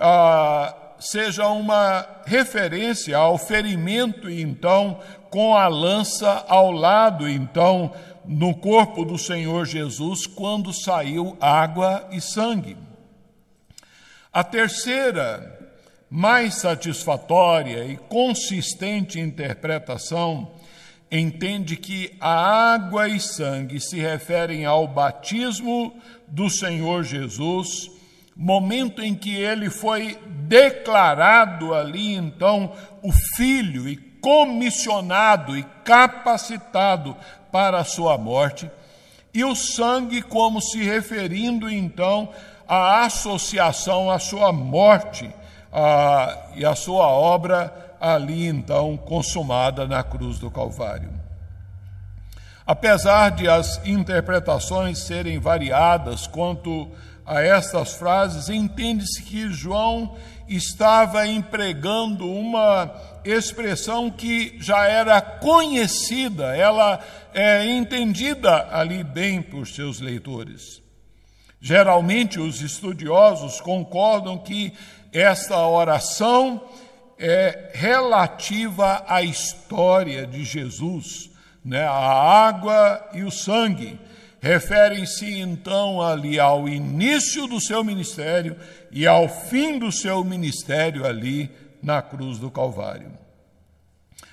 ah, 0.00 0.74
seja 1.02 1.48
uma 1.48 2.06
referência 2.24 3.16
ao 3.16 3.36
ferimento, 3.36 4.30
então, 4.30 5.00
com 5.30 5.56
a 5.56 5.66
lança 5.66 6.44
ao 6.48 6.70
lado, 6.70 7.28
então, 7.28 7.92
no 8.24 8.54
corpo 8.54 9.04
do 9.04 9.18
Senhor 9.18 9.66
Jesus, 9.66 10.26
quando 10.26 10.72
saiu 10.72 11.36
água 11.40 12.08
e 12.12 12.20
sangue. 12.20 12.76
A 14.32 14.44
terceira, 14.44 15.58
mais 16.08 16.54
satisfatória 16.54 17.84
e 17.84 17.96
consistente 17.96 19.18
interpretação 19.18 20.52
entende 21.10 21.76
que 21.76 22.14
a 22.20 22.74
água 22.74 23.08
e 23.08 23.18
sangue 23.18 23.80
se 23.80 23.98
referem 23.98 24.64
ao 24.64 24.86
batismo 24.86 25.94
do 26.28 26.48
Senhor 26.48 27.02
Jesus, 27.02 27.90
momento 28.42 29.00
em 29.00 29.14
que 29.14 29.34
ele 29.34 29.70
foi 29.70 30.18
declarado 30.26 31.72
ali, 31.72 32.12
então, 32.14 32.72
o 33.00 33.12
Filho 33.36 33.88
e 33.88 33.96
comissionado 33.96 35.56
e 35.56 35.62
capacitado 35.84 37.16
para 37.52 37.78
a 37.78 37.84
sua 37.84 38.18
morte, 38.18 38.68
e 39.32 39.44
o 39.44 39.54
sangue 39.54 40.20
como 40.20 40.60
se 40.60 40.82
referindo, 40.82 41.70
então, 41.70 42.30
à 42.66 43.04
associação 43.04 44.10
à 44.10 44.18
sua 44.18 44.52
morte 44.52 45.30
a, 45.72 46.50
e 46.56 46.64
à 46.64 46.74
sua 46.74 47.06
obra 47.06 47.94
ali 48.00 48.46
então 48.46 48.96
consumada 48.96 49.86
na 49.86 50.02
cruz 50.02 50.38
do 50.38 50.50
Calvário. 50.50 51.10
Apesar 52.66 53.30
de 53.30 53.48
as 53.48 53.84
interpretações 53.86 54.98
serem 54.98 55.38
variadas 55.38 56.26
quanto 56.26 56.88
a 57.24 57.40
estas 57.40 57.94
frases, 57.94 58.48
entende-se 58.48 59.22
que 59.22 59.50
João 59.50 60.16
estava 60.48 61.26
empregando 61.26 62.30
uma 62.30 62.92
expressão 63.24 64.10
que 64.10 64.56
já 64.58 64.86
era 64.86 65.20
conhecida, 65.20 66.56
ela 66.56 67.00
é 67.32 67.64
entendida 67.66 68.68
ali 68.70 69.04
bem 69.04 69.40
por 69.40 69.66
seus 69.66 70.00
leitores. 70.00 70.82
Geralmente, 71.60 72.40
os 72.40 72.60
estudiosos 72.60 73.60
concordam 73.60 74.36
que 74.36 74.72
esta 75.12 75.64
oração 75.66 76.60
é 77.18 77.70
relativa 77.74 79.04
à 79.06 79.22
história 79.22 80.26
de 80.26 80.44
Jesus, 80.44 81.30
né? 81.64 81.84
a 81.84 81.92
água 82.48 83.08
e 83.14 83.22
o 83.22 83.30
sangue. 83.30 83.98
Referem-se 84.42 85.38
então 85.38 86.02
ali 86.02 86.40
ao 86.40 86.68
início 86.68 87.46
do 87.46 87.60
seu 87.60 87.84
ministério 87.84 88.56
e 88.90 89.06
ao 89.06 89.28
fim 89.28 89.78
do 89.78 89.92
seu 89.92 90.24
ministério 90.24 91.06
ali 91.06 91.48
na 91.80 92.02
cruz 92.02 92.38
do 92.38 92.50
Calvário. 92.50 93.12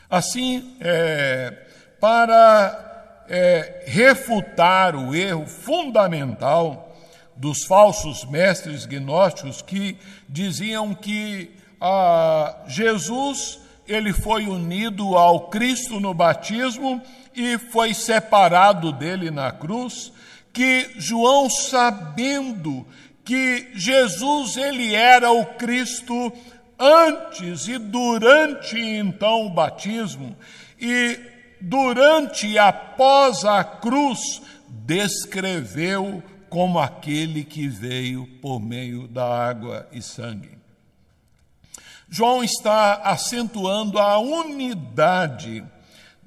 Assim, 0.10 0.76
é, 0.82 1.56
para 2.00 3.26
é, 3.30 3.84
refutar 3.86 4.96
o 4.96 5.14
erro 5.14 5.46
fundamental 5.46 6.98
dos 7.36 7.64
falsos 7.66 8.26
mestres 8.26 8.88
gnósticos 8.88 9.62
que 9.62 9.96
diziam 10.28 10.96
que 10.96 11.52
ah, 11.80 12.64
Jesus 12.68 13.60
ele 13.88 14.12
foi 14.12 14.48
unido 14.48 15.16
ao 15.16 15.50
Cristo 15.50 16.00
no 16.00 16.16
batismo 16.16 17.00
e 17.36 17.58
foi 17.58 17.94
separado 17.94 18.92
dele 18.92 19.32
na 19.32 19.52
cruz, 19.52 20.12
que 20.52 20.92
João 20.98 21.50
sabendo 21.50 22.86
que 23.24 23.70
Jesus 23.76 24.58
ele 24.58 24.94
era 24.94 25.32
o 25.32 25.46
Cristo 25.46 26.34
antes 26.78 27.68
e 27.68 27.78
durante 27.78 28.80
então 28.80 29.46
o 29.46 29.50
batismo, 29.50 30.36
e 30.80 31.20
durante 31.62 32.48
e 32.48 32.58
após 32.58 33.44
a 33.46 33.64
cruz 33.64 34.42
descreveu 34.68 36.24
como 36.50 36.80
aquele 36.80 37.44
que 37.44 37.68
veio 37.68 38.26
por 38.42 38.60
meio 38.60 39.08
da 39.08 39.26
água 39.26 39.88
e 39.92 40.02
sangue. 40.02 40.58
João 42.10 42.44
está 42.44 42.96
acentuando 43.04 44.00
a 44.00 44.18
unidade 44.18 45.64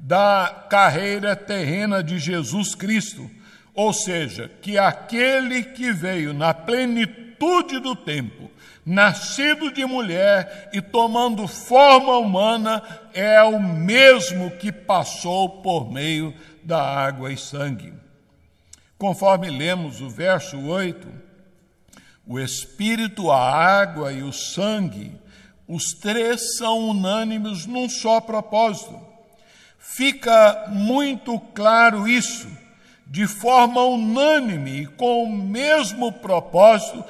da 0.03 0.67
carreira 0.69 1.37
terrena 1.37 2.03
de 2.03 2.19
Jesus 2.19 2.75
Cristo, 2.75 3.31
ou 3.73 3.93
seja, 3.93 4.51
que 4.61 4.77
aquele 4.77 5.63
que 5.63 5.93
veio 5.93 6.35
na 6.35 6.53
plenitude 6.53 7.79
do 7.79 7.95
tempo, 7.95 8.51
nascido 8.85 9.73
de 9.73 9.87
mulher 9.87 10.71
e 10.73 10.83
tomando 10.83 11.47
forma 11.47 12.19
humana, 12.19 12.83
é 13.15 13.41
o 13.45 13.63
mesmo 13.63 14.51
que 14.51 14.73
passou 14.73 15.63
por 15.63 15.89
meio 15.93 16.35
da 16.65 16.83
água 16.83 17.33
e 17.33 17.37
sangue. 17.37 17.95
Conforme 18.99 19.51
lemos 19.51 20.01
o 20.01 20.11
verso 20.11 20.59
8, 20.59 21.09
o 22.27 22.41
Espírito, 22.41 23.31
a 23.31 23.39
água 23.39 24.13
e 24.13 24.25
o 24.25 24.33
sangue, 24.33 25.13
os 25.69 25.93
três 25.93 26.57
são 26.57 26.89
unânimes 26.89 27.67
num 27.67 27.89
só 27.89 28.21
propósito. 28.21 29.12
Fica 29.85 30.69
muito 30.69 31.39
claro 31.39 32.07
isso, 32.07 32.49
de 33.05 33.27
forma 33.27 33.83
unânime 33.85 34.87
com 34.97 35.25
o 35.25 35.37
mesmo 35.37 36.13
propósito, 36.13 37.05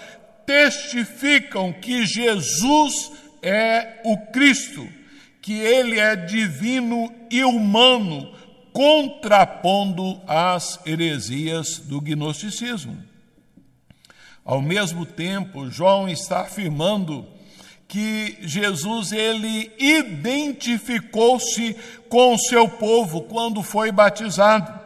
testificam 0.47 1.71
que 1.71 2.07
Jesus 2.07 3.13
é 3.43 4.01
o 4.05 4.17
Cristo, 4.33 4.89
que 5.43 5.53
ele 5.53 6.01
é 6.01 6.17
divino 6.17 7.13
e 7.31 7.45
humano, 7.45 8.35
contrapondo 8.73 10.19
as 10.27 10.81
heresias 10.87 11.79
do 11.79 12.01
gnosticismo. 12.01 12.97
Ao 14.43 14.63
mesmo 14.63 15.05
tempo, 15.05 15.71
João 15.71 16.09
está 16.09 16.41
afirmando 16.41 17.27
que 17.93 18.39
Jesus 18.41 19.13
ele 19.13 19.71
identificou-se 19.79 21.77
com 22.09 22.33
o 22.33 22.39
seu 22.39 22.67
povo 22.67 23.21
quando 23.25 23.63
foi 23.63 23.93
batizado 23.93 24.81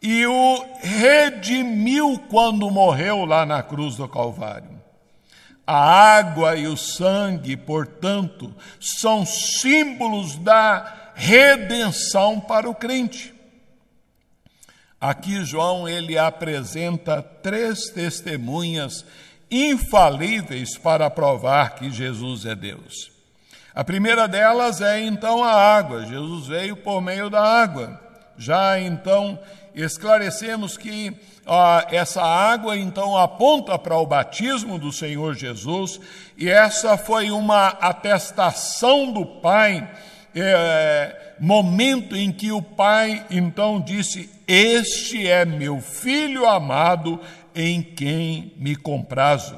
e 0.00 0.24
o 0.24 0.64
redimiu 0.78 2.22
quando 2.30 2.70
morreu 2.70 3.24
lá 3.24 3.44
na 3.44 3.64
cruz 3.64 3.96
do 3.96 4.06
Calvário. 4.08 4.70
A 5.66 5.74
água 6.18 6.54
e 6.54 6.68
o 6.68 6.76
sangue, 6.76 7.56
portanto, 7.56 8.54
são 8.80 9.26
símbolos 9.26 10.36
da 10.36 11.10
redenção 11.16 12.38
para 12.38 12.70
o 12.70 12.74
crente. 12.76 13.34
Aqui 15.00 15.44
João 15.44 15.88
ele 15.88 16.16
apresenta 16.16 17.20
três 17.20 17.90
testemunhas 17.90 19.04
infalíveis 19.50 20.78
para 20.78 21.10
provar 21.10 21.74
que 21.74 21.90
Jesus 21.90 22.46
é 22.46 22.54
Deus. 22.54 23.10
A 23.74 23.84
primeira 23.84 24.26
delas 24.28 24.80
é 24.80 25.00
então 25.00 25.42
a 25.42 25.52
água. 25.52 26.06
Jesus 26.06 26.46
veio 26.46 26.76
por 26.76 27.00
meio 27.00 27.30
da 27.30 27.42
água. 27.42 28.00
Já 28.36 28.80
então 28.80 29.38
esclarecemos 29.74 30.76
que 30.76 31.12
ah, 31.46 31.86
essa 31.90 32.22
água 32.22 32.76
então 32.76 33.16
aponta 33.16 33.78
para 33.78 33.96
o 33.96 34.06
batismo 34.06 34.78
do 34.78 34.92
Senhor 34.92 35.34
Jesus 35.34 36.00
e 36.36 36.48
essa 36.48 36.96
foi 36.96 37.30
uma 37.30 37.68
atestação 37.68 39.12
do 39.12 39.24
Pai 39.24 39.88
é, 40.34 41.34
momento 41.40 42.16
em 42.16 42.30
que 42.30 42.52
o 42.52 42.62
pai 42.62 43.24
então 43.30 43.80
disse: 43.80 44.30
Este 44.46 45.26
é 45.26 45.44
meu 45.44 45.80
filho 45.80 46.46
amado 46.46 47.18
em 47.54 47.82
quem 47.82 48.54
me 48.56 48.76
comprazo. 48.76 49.56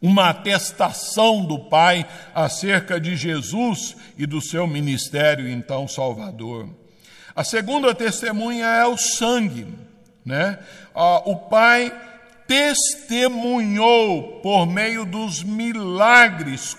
Uma 0.00 0.30
atestação 0.30 1.44
do 1.44 1.58
Pai 1.58 2.06
acerca 2.34 3.00
de 3.00 3.16
Jesus 3.16 3.96
e 4.16 4.26
do 4.26 4.40
seu 4.40 4.66
ministério, 4.66 5.48
então, 5.48 5.88
salvador. 5.88 6.68
A 7.34 7.42
segunda 7.42 7.94
testemunha 7.94 8.66
é 8.66 8.86
o 8.86 8.96
sangue. 8.96 9.66
Né? 10.24 10.58
Ah, 10.94 11.22
o 11.24 11.36
Pai 11.36 11.92
testemunhou 12.46 14.40
por 14.40 14.66
meio 14.66 15.04
dos 15.04 15.42
milagres 15.42 16.76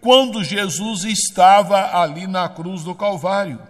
quando 0.00 0.42
Jesus 0.42 1.04
estava 1.04 2.00
ali 2.00 2.26
na 2.26 2.48
cruz 2.48 2.82
do 2.82 2.94
Calvário. 2.94 3.69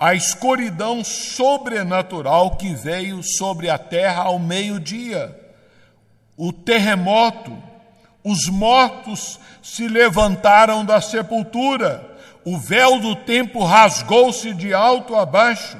A 0.00 0.14
escuridão 0.14 1.04
sobrenatural 1.04 2.56
que 2.56 2.74
veio 2.74 3.22
sobre 3.22 3.68
a 3.68 3.76
terra 3.76 4.22
ao 4.22 4.38
meio-dia, 4.38 5.38
o 6.38 6.54
terremoto, 6.54 7.54
os 8.24 8.46
mortos 8.46 9.38
se 9.62 9.86
levantaram 9.86 10.86
da 10.86 11.02
sepultura, 11.02 12.16
o 12.46 12.56
véu 12.56 12.98
do 12.98 13.14
tempo 13.14 13.62
rasgou-se 13.62 14.54
de 14.54 14.72
alto 14.72 15.14
a 15.14 15.26
baixo. 15.26 15.76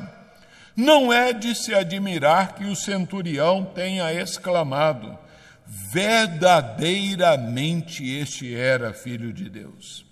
Não 0.77 1.11
é 1.11 1.33
de 1.33 1.55
se 1.55 1.75
admirar 1.75 2.57
que 2.57 2.65
o 2.65 2.77
centurião 2.77 3.65
tenha 3.65 4.13
exclamado: 4.13 5.19
verdadeiramente 5.67 8.07
este 8.07 8.55
era 8.55 8.93
filho 8.93 9.33
de 9.33 9.49
Deus. 9.49 10.10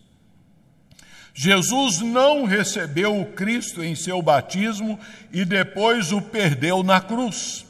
Jesus 1.41 2.01
não 2.01 2.45
recebeu 2.45 3.21
o 3.21 3.25
Cristo 3.25 3.81
em 3.81 3.95
seu 3.95 4.21
batismo 4.21 4.99
e 5.33 5.45
depois 5.45 6.11
o 6.11 6.21
perdeu 6.21 6.83
na 6.83 7.01
cruz. 7.01 7.65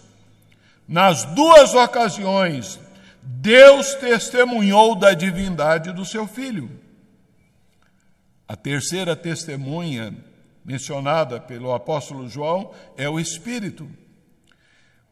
Nas 0.89 1.27
duas 1.27 1.75
ocasiões, 1.75 2.81
Deus 3.23 3.95
testemunhou 3.97 4.95
da 4.95 5.13
divindade 5.13 5.93
do 5.93 6.03
seu 6.03 6.27
filho. 6.27 6.71
A 8.49 8.57
terceira 8.57 9.15
testemunha 9.15 10.17
mencionada 10.65 11.39
pelo 11.39 11.75
apóstolo 11.75 12.27
João 12.27 12.73
é 12.97 13.07
o 13.07 13.21
Espírito. 13.21 13.87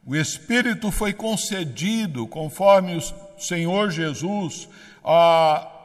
O 0.02 0.16
Espírito 0.16 0.90
foi 0.90 1.12
concedido, 1.12 2.26
conforme 2.26 2.96
o 2.96 3.38
Senhor 3.38 3.90
Jesus, 3.90 4.66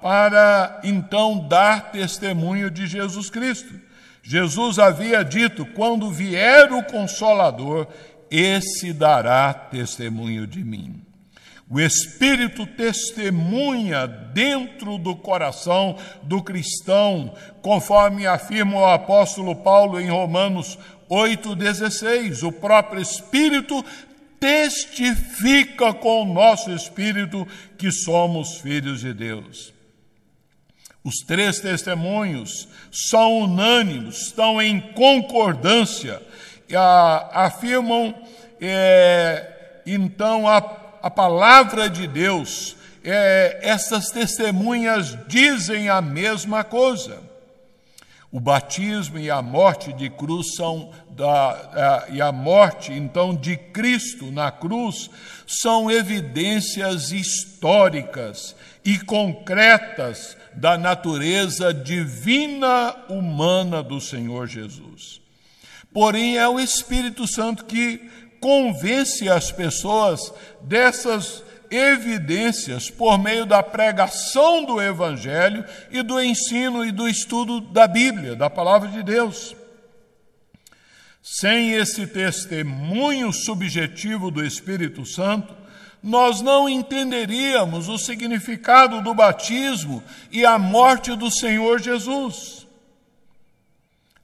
para 0.02 0.80
então 0.84 1.48
dar 1.48 1.92
testemunho 1.92 2.72
de 2.72 2.88
Jesus 2.88 3.30
Cristo. 3.30 3.74
Jesus 4.24 4.80
havia 4.80 5.24
dito: 5.24 5.66
quando 5.66 6.10
vier 6.10 6.72
o 6.72 6.84
Consolador, 6.84 7.88
esse 8.30 8.94
dará 8.94 9.54
testemunho 9.54 10.48
de 10.48 10.64
mim. 10.64 11.02
O 11.70 11.80
Espírito 11.80 12.66
testemunha 12.66 14.06
dentro 14.06 14.98
do 14.98 15.16
coração 15.16 15.98
do 16.22 16.44
cristão, 16.44 17.34
conforme 17.62 18.28
afirma 18.28 18.78
o 18.78 18.86
apóstolo 18.86 19.56
Paulo 19.56 20.00
em 20.00 20.10
Romanos 20.10 20.78
8,16. 21.10 22.44
O 22.44 22.52
próprio 22.52 23.02
Espírito 23.02 23.86
testifica 24.38 25.94
com 25.94 26.24
o 26.24 26.34
nosso 26.34 26.72
espírito 26.72 27.48
que 27.78 27.92
somos 27.92 28.58
filhos 28.58 29.02
de 29.02 29.14
Deus. 29.14 29.72
Os 31.04 31.16
três 31.26 31.60
testemunhos 31.60 32.68
são 32.92 33.40
unânimes, 33.40 34.28
estão 34.28 34.62
em 34.62 34.80
concordância, 34.80 36.22
afirmam 37.34 38.14
é, 38.60 39.82
então 39.86 40.48
a, 40.48 40.58
a 41.02 41.10
palavra 41.10 41.90
de 41.90 42.06
Deus. 42.06 42.76
É, 43.04 43.60
essas 43.64 44.12
testemunhas 44.12 45.18
dizem 45.28 45.90
a 45.90 46.02
mesma 46.02 46.64
coisa. 46.64 47.32
O 48.32 48.40
batismo 48.40 49.18
e 49.18 49.30
a 49.30 49.42
morte 49.42 49.92
de 49.92 50.10
cruz 50.10 50.56
são 50.56 50.92
da, 51.10 52.06
a, 52.06 52.06
e 52.10 52.22
a 52.22 52.32
morte 52.32 52.94
então 52.94 53.36
de 53.36 53.58
Cristo 53.58 54.32
na 54.32 54.52
cruz 54.52 55.10
são 55.46 55.92
evidências 55.92 57.12
históricas 57.12 58.56
e 58.86 59.00
concretas 59.00 60.38
da 60.56 60.78
natureza 60.78 61.74
divina 61.74 62.96
humana 63.10 63.82
do 63.82 64.00
Senhor 64.00 64.48
Jesus. 64.48 65.22
Porém, 65.94 66.38
é 66.38 66.48
o 66.48 66.60
Espírito 66.60 67.28
Santo 67.28 67.66
que 67.66 68.10
convence 68.40 69.30
as 69.30 69.52
pessoas 69.52 70.34
dessas 70.62 71.44
evidências 71.70 72.90
por 72.90 73.18
meio 73.18 73.46
da 73.46 73.64
pregação 73.64 74.66
do 74.66 74.82
Evangelho 74.82 75.64
e 75.90 76.02
do 76.02 76.22
ensino 76.22 76.86
e 76.86 76.92
do 76.92 77.08
estudo 77.08 77.62
da 77.62 77.88
Bíblia, 77.88 78.36
da 78.36 78.50
palavra 78.50 78.90
de 78.90 79.02
Deus. 79.02 79.56
Sem 81.24 81.74
esse 81.74 82.08
testemunho 82.08 83.32
subjetivo 83.32 84.32
do 84.32 84.44
Espírito 84.44 85.06
Santo, 85.06 85.61
nós 86.04 86.42
não 86.42 86.68
entenderíamos 86.68 87.88
o 87.88 87.98
significado 87.98 89.02
do 89.02 89.14
batismo 89.14 90.04
e 90.32 90.46
a 90.46 90.58
morte 90.58 91.16
do 91.16 91.30
Senhor 91.30 91.80
Jesus. 91.80 92.66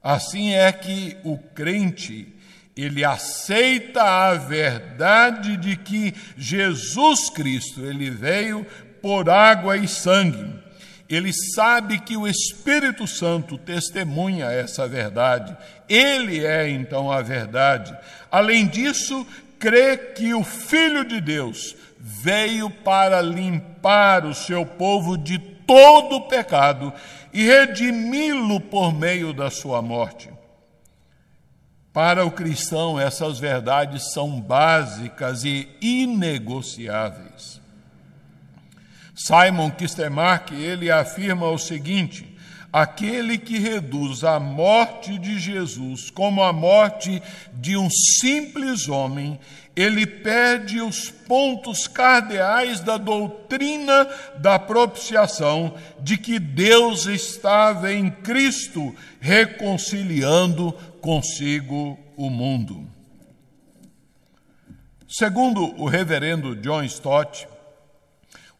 Assim 0.02 0.54
é 0.54 0.72
que 0.72 1.16
o 1.24 1.38
crente, 1.38 2.32
ele 2.76 3.04
aceita 3.04 4.02
a 4.02 4.34
verdade 4.34 5.56
de 5.56 5.76
que 5.76 6.14
Jesus 6.36 7.30
Cristo, 7.30 7.84
ele 7.84 8.10
veio 8.10 8.64
por 9.00 9.28
água 9.28 9.76
e 9.76 9.86
sangue. 9.86 10.68
Ele 11.08 11.32
sabe 11.54 11.98
que 12.00 12.16
o 12.16 12.28
Espírito 12.28 13.06
Santo 13.06 13.56
testemunha 13.56 14.46
essa 14.46 14.86
verdade. 14.86 15.56
Ele 15.88 16.44
é 16.44 16.68
então 16.68 17.10
a 17.10 17.22
verdade. 17.22 17.96
Além 18.30 18.66
disso, 18.66 19.26
crê 19.58 19.96
que 19.96 20.34
o 20.34 20.42
Filho 20.42 21.04
de 21.04 21.20
Deus 21.20 21.76
veio 21.98 22.70
para 22.70 23.20
limpar 23.20 24.24
o 24.24 24.34
seu 24.34 24.64
povo 24.64 25.16
de 25.16 25.38
todo 25.38 26.16
o 26.16 26.28
pecado 26.28 26.92
e 27.32 27.46
redimi-lo 27.46 28.60
por 28.60 28.92
meio 28.92 29.32
da 29.32 29.50
sua 29.50 29.82
morte. 29.82 30.30
Para 31.92 32.24
o 32.24 32.30
cristão, 32.30 32.98
essas 32.98 33.38
verdades 33.38 34.12
são 34.12 34.40
básicas 34.40 35.44
e 35.44 35.68
inegociáveis. 35.80 37.60
Simon 39.14 39.70
Kistemark, 39.72 40.52
ele 40.52 40.90
afirma 40.90 41.48
o 41.48 41.58
seguinte: 41.58 42.27
aquele 42.72 43.38
que 43.38 43.58
reduz 43.58 44.24
a 44.24 44.38
morte 44.38 45.18
de 45.18 45.38
Jesus 45.38 46.10
como 46.10 46.42
a 46.42 46.52
morte 46.52 47.22
de 47.54 47.76
um 47.76 47.88
simples 47.90 48.88
homem, 48.88 49.38
ele 49.74 50.06
perde 50.06 50.80
os 50.80 51.08
pontos 51.08 51.86
cardeais 51.86 52.80
da 52.80 52.96
doutrina 52.96 54.08
da 54.38 54.58
propiciação, 54.58 55.74
de 56.00 56.18
que 56.18 56.38
Deus 56.38 57.06
estava 57.06 57.92
em 57.92 58.10
Cristo 58.10 58.94
reconciliando 59.20 60.72
consigo 61.00 61.98
o 62.16 62.28
mundo. 62.28 62.84
Segundo 65.08 65.80
o 65.80 65.86
reverendo 65.86 66.56
John 66.56 66.82
Stott, 66.82 67.48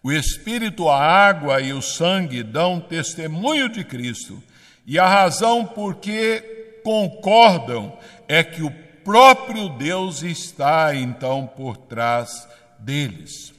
o 0.02 0.12
Espírito, 0.12 0.88
a 0.88 1.00
água 1.00 1.60
e 1.60 1.72
o 1.72 1.82
sangue 1.82 2.42
dão 2.42 2.80
testemunho 2.80 3.68
de 3.68 3.84
Cristo, 3.84 4.42
e 4.86 4.98
a 4.98 5.06
razão 5.06 5.64
por 5.64 5.96
que 5.96 6.40
concordam 6.82 7.96
é 8.26 8.42
que 8.42 8.62
o 8.62 8.70
próprio 9.04 9.68
Deus 9.70 10.22
está 10.22 10.94
então 10.94 11.46
por 11.46 11.76
trás 11.76 12.48
deles. 12.78 13.52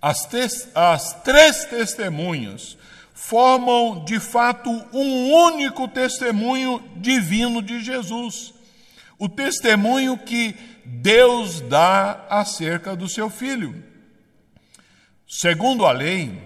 As, 0.00 0.28
as 0.74 1.22
três 1.22 1.64
testemunhas 1.64 2.76
formam 3.12 4.04
de 4.04 4.20
fato 4.20 4.70
um 4.92 5.32
único 5.32 5.88
testemunho 5.88 6.82
divino 6.96 7.62
de 7.62 7.80
Jesus. 7.80 8.54
O 9.18 9.28
testemunho 9.28 10.18
que 10.18 10.54
Deus 10.84 11.60
dá 11.60 12.24
acerca 12.30 12.94
do 12.94 13.08
seu 13.08 13.28
filho. 13.28 13.82
Segundo 15.28 15.84
a 15.84 15.90
lei, 15.90 16.40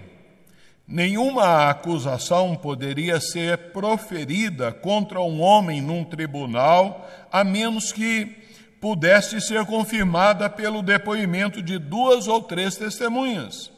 nenhuma 0.87 1.69
acusação 1.69 2.55
poderia 2.55 3.19
ser 3.19 3.71
proferida 3.71 4.71
contra 4.71 5.21
um 5.21 5.39
homem 5.39 5.79
num 5.81 6.03
tribunal, 6.03 7.07
a 7.31 7.43
menos 7.43 7.91
que 7.91 8.35
pudesse 8.81 9.39
ser 9.39 9.63
confirmada 9.67 10.49
pelo 10.49 10.81
depoimento 10.81 11.61
de 11.61 11.77
duas 11.77 12.27
ou 12.27 12.41
três 12.41 12.75
testemunhas. 12.75 13.71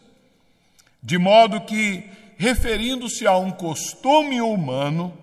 De 1.01 1.17
modo 1.17 1.59
que, 1.59 2.09
referindo-se 2.37 3.27
a 3.27 3.35
um 3.35 3.51
costume 3.51 4.39
humano, 4.41 5.13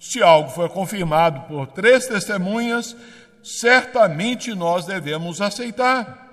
se 0.00 0.20
algo 0.20 0.50
for 0.50 0.68
confirmado 0.68 1.42
por 1.42 1.68
três 1.68 2.08
testemunhas, 2.08 2.96
certamente 3.40 4.52
nós 4.52 4.84
devemos 4.84 5.40
aceitar. 5.40 6.26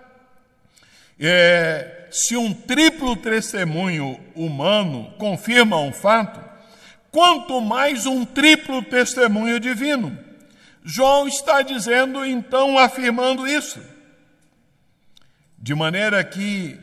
É, 1.19 1.94
se 2.15 2.38
um 2.38 2.54
triplo 2.54 3.13
testemunho 3.17 4.17
humano 4.34 5.13
confirma 5.17 5.78
um 5.82 5.91
fato, 5.91 6.39
quanto 7.12 7.60
mais 7.60 8.06
um 8.06 8.23
triplo 8.23 8.82
testemunho 8.82 9.60
divino. 9.60 10.17
João 10.82 11.28
está 11.28 11.62
dizendo, 11.62 12.23
então, 12.23 12.80
afirmando 12.80 13.45
isso. 13.45 13.82
De 15.58 15.75
maneira 15.75 16.23
que, 16.23 16.80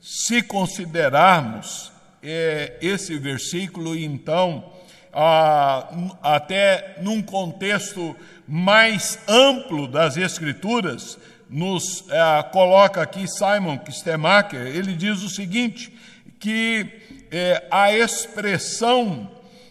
se 0.00 0.40
considerarmos 0.40 1.90
é, 2.22 2.78
esse 2.80 3.18
versículo, 3.18 3.96
então, 3.96 4.72
ah, 5.12 5.88
até 6.22 6.98
num 7.02 7.20
contexto 7.20 8.14
mais 8.46 9.18
amplo 9.26 9.88
das 9.88 10.16
Escrituras, 10.16 11.18
nos 11.48 12.04
é, 12.10 12.42
coloca 12.52 13.02
aqui 13.02 13.26
Simon 13.28 13.78
Kistemacher, 13.78 14.66
ele 14.66 14.94
diz 14.94 15.22
o 15.22 15.28
seguinte, 15.28 15.92
que 16.38 16.86
é, 17.30 17.66
a 17.70 17.92
expressão 17.92 19.30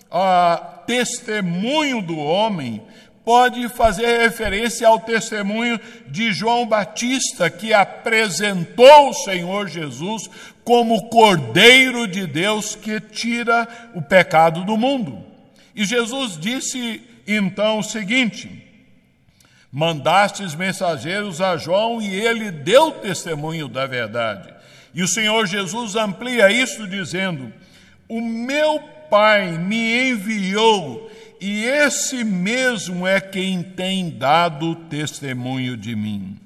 a, 0.10 0.84
testemunho 0.86 2.02
do 2.02 2.18
homem 2.18 2.82
pode 3.24 3.68
fazer 3.70 4.20
referência 4.20 4.88
ao 4.88 5.00
testemunho 5.00 5.80
de 6.08 6.32
João 6.32 6.68
Batista, 6.68 7.50
que 7.50 7.74
apresentou 7.74 9.10
o 9.10 9.14
Senhor 9.14 9.68
Jesus 9.68 10.30
como 10.64 11.10
Cordeiro 11.10 12.08
de 12.08 12.28
Deus 12.28 12.76
que 12.76 13.00
tira 13.00 13.68
o 13.96 14.02
pecado 14.02 14.64
do 14.64 14.78
mundo. 14.78 15.24
E 15.76 15.84
Jesus 15.84 16.38
disse 16.40 17.02
então 17.28 17.80
o 17.80 17.84
seguinte: 17.84 18.65
Mandastes 19.76 20.56
mensageiros 20.56 21.42
a 21.42 21.58
João 21.58 22.02
e 22.02 22.16
ele 22.16 22.50
deu 22.50 22.94
testemunho 22.94 23.68
da 23.68 23.86
verdade. 23.86 24.48
E 24.94 25.04
o 25.04 25.08
Senhor 25.08 25.46
Jesus 25.46 25.98
amplia 25.98 26.50
isso 26.50 26.88
dizendo: 26.88 27.52
O 28.08 28.22
meu 28.22 28.80
Pai 29.10 29.58
me 29.58 30.12
enviou 30.12 31.12
e 31.42 31.66
esse 31.66 32.24
mesmo 32.24 33.06
é 33.06 33.20
quem 33.20 33.62
tem 33.62 34.10
dado 34.10 34.76
testemunho 34.76 35.76
de 35.76 35.94
mim. 35.94 36.40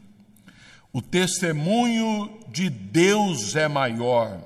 O 0.91 0.99
testemunho 0.99 2.35
de 2.47 2.67
Deus 2.67 3.55
é 3.55 3.67
maior. 3.67 4.39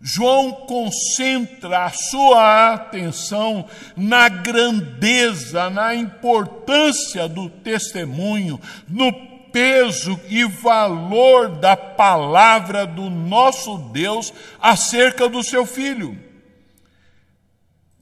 João 0.00 0.52
concentra 0.52 1.84
a 1.84 1.90
sua 1.90 2.72
atenção 2.72 3.68
na 3.94 4.30
grandeza, 4.30 5.68
na 5.68 5.94
importância 5.94 7.28
do 7.28 7.50
testemunho, 7.50 8.58
no 8.88 9.12
peso 9.52 10.18
e 10.28 10.44
valor 10.44 11.48
da 11.48 11.76
palavra 11.76 12.86
do 12.86 13.10
nosso 13.10 13.76
Deus 13.92 14.32
acerca 14.58 15.28
do 15.28 15.42
seu 15.42 15.66
filho. 15.66 16.18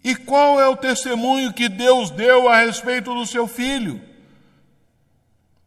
E 0.05 0.15
qual 0.15 0.61
é 0.61 0.69
o 0.69 0.77
testemunho 0.77 1.53
que 1.53 1.69
Deus 1.69 2.11
deu 2.11 2.49
a 2.49 2.59
respeito 2.59 3.13
do 3.13 3.27
seu 3.27 3.49
filho? 3.49 4.01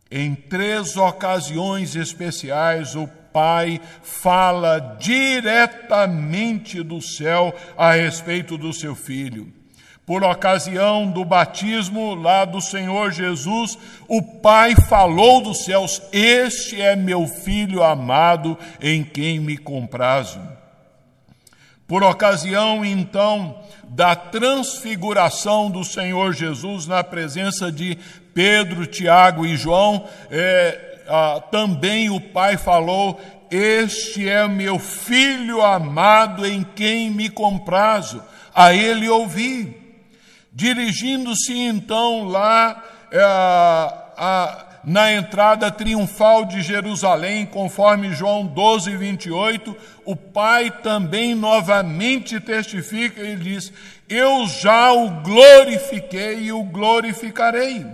Em 0.10 0.34
três 0.34 0.96
ocasiões 0.96 1.96
especiais, 1.96 2.96
o 2.96 3.08
Pai 3.32 3.80
fala 4.02 4.98
diretamente 5.00 6.82
do 6.84 7.02
céu 7.02 7.56
a 7.78 7.94
respeito 7.94 8.58
do 8.58 8.74
seu 8.74 8.96
filho. 8.96 9.52
Por 10.06 10.24
ocasião 10.24 11.10
do 11.10 11.24
batismo 11.24 12.16
lá 12.16 12.44
do 12.44 12.60
Senhor 12.60 13.12
Jesus, 13.12 13.78
o 14.08 14.22
Pai 14.22 14.76
falou 14.90 15.42
dos 15.42 15.64
céus: 15.64 16.02
Este 16.12 16.82
é 16.82 16.96
meu 16.96 17.28
filho 17.28 17.84
amado, 17.84 18.58
em 18.82 19.04
quem 19.04 19.40
me 19.40 19.58
comprazo. 19.58 20.40
Por 21.88 22.04
ocasião, 22.04 22.84
então, 22.84 23.60
da 23.84 24.16
transfiguração 24.16 25.70
do 25.70 25.84
Senhor 25.84 26.34
Jesus 26.34 26.88
na 26.88 27.04
presença 27.04 27.72
de 27.72 27.98
Pedro, 28.34 28.88
Tiago 28.88 29.46
e 29.46 29.58
João, 29.58 30.08
é, 30.30 30.91
ah, 31.14 31.42
também 31.52 32.10
o 32.10 32.22
Pai 32.22 32.56
falou: 32.56 33.20
Este 33.52 34.30
é 34.30 34.48
meu 34.48 34.80
filho 34.80 35.62
amado 35.62 36.46
em 36.46 36.64
quem 36.64 37.12
me 37.12 37.30
comprazo, 37.30 38.24
a 38.56 38.74
ele 38.74 39.10
ouvi. 39.10 39.76
Dirigindo-se 40.54 41.58
então 41.58 42.24
lá 42.24 42.82
ah, 43.14 44.66
na 44.86 45.12
entrada 45.12 45.70
triunfal 45.70 46.46
de 46.46 46.62
Jerusalém, 46.62 47.46
conforme 47.46 48.14
João 48.14 48.46
12, 48.46 48.96
28, 48.96 49.76
o 50.06 50.16
Pai 50.16 50.72
também 50.72 51.36
novamente 51.36 52.40
testifica 52.40 53.22
e 53.22 53.36
diz: 53.36 53.72
Eu 54.08 54.48
já 54.48 54.94
o 54.94 55.10
glorifiquei 55.22 56.44
e 56.44 56.52
o 56.54 56.64
glorificarei. 56.64 57.86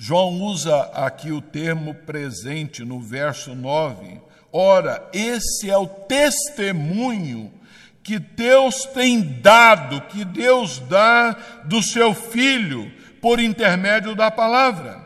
João 0.00 0.40
usa 0.42 0.82
aqui 0.94 1.32
o 1.32 1.42
termo 1.42 1.92
presente 1.92 2.84
no 2.84 3.00
verso 3.00 3.52
9. 3.52 4.20
Ora, 4.52 5.10
esse 5.12 5.68
é 5.68 5.76
o 5.76 5.88
testemunho 5.88 7.52
que 8.00 8.16
Deus 8.16 8.84
tem 8.84 9.20
dado, 9.20 10.00
que 10.02 10.24
Deus 10.24 10.78
dá 10.78 11.36
do 11.64 11.82
seu 11.82 12.14
Filho 12.14 12.88
por 13.20 13.40
intermédio 13.40 14.14
da 14.14 14.30
palavra. 14.30 15.02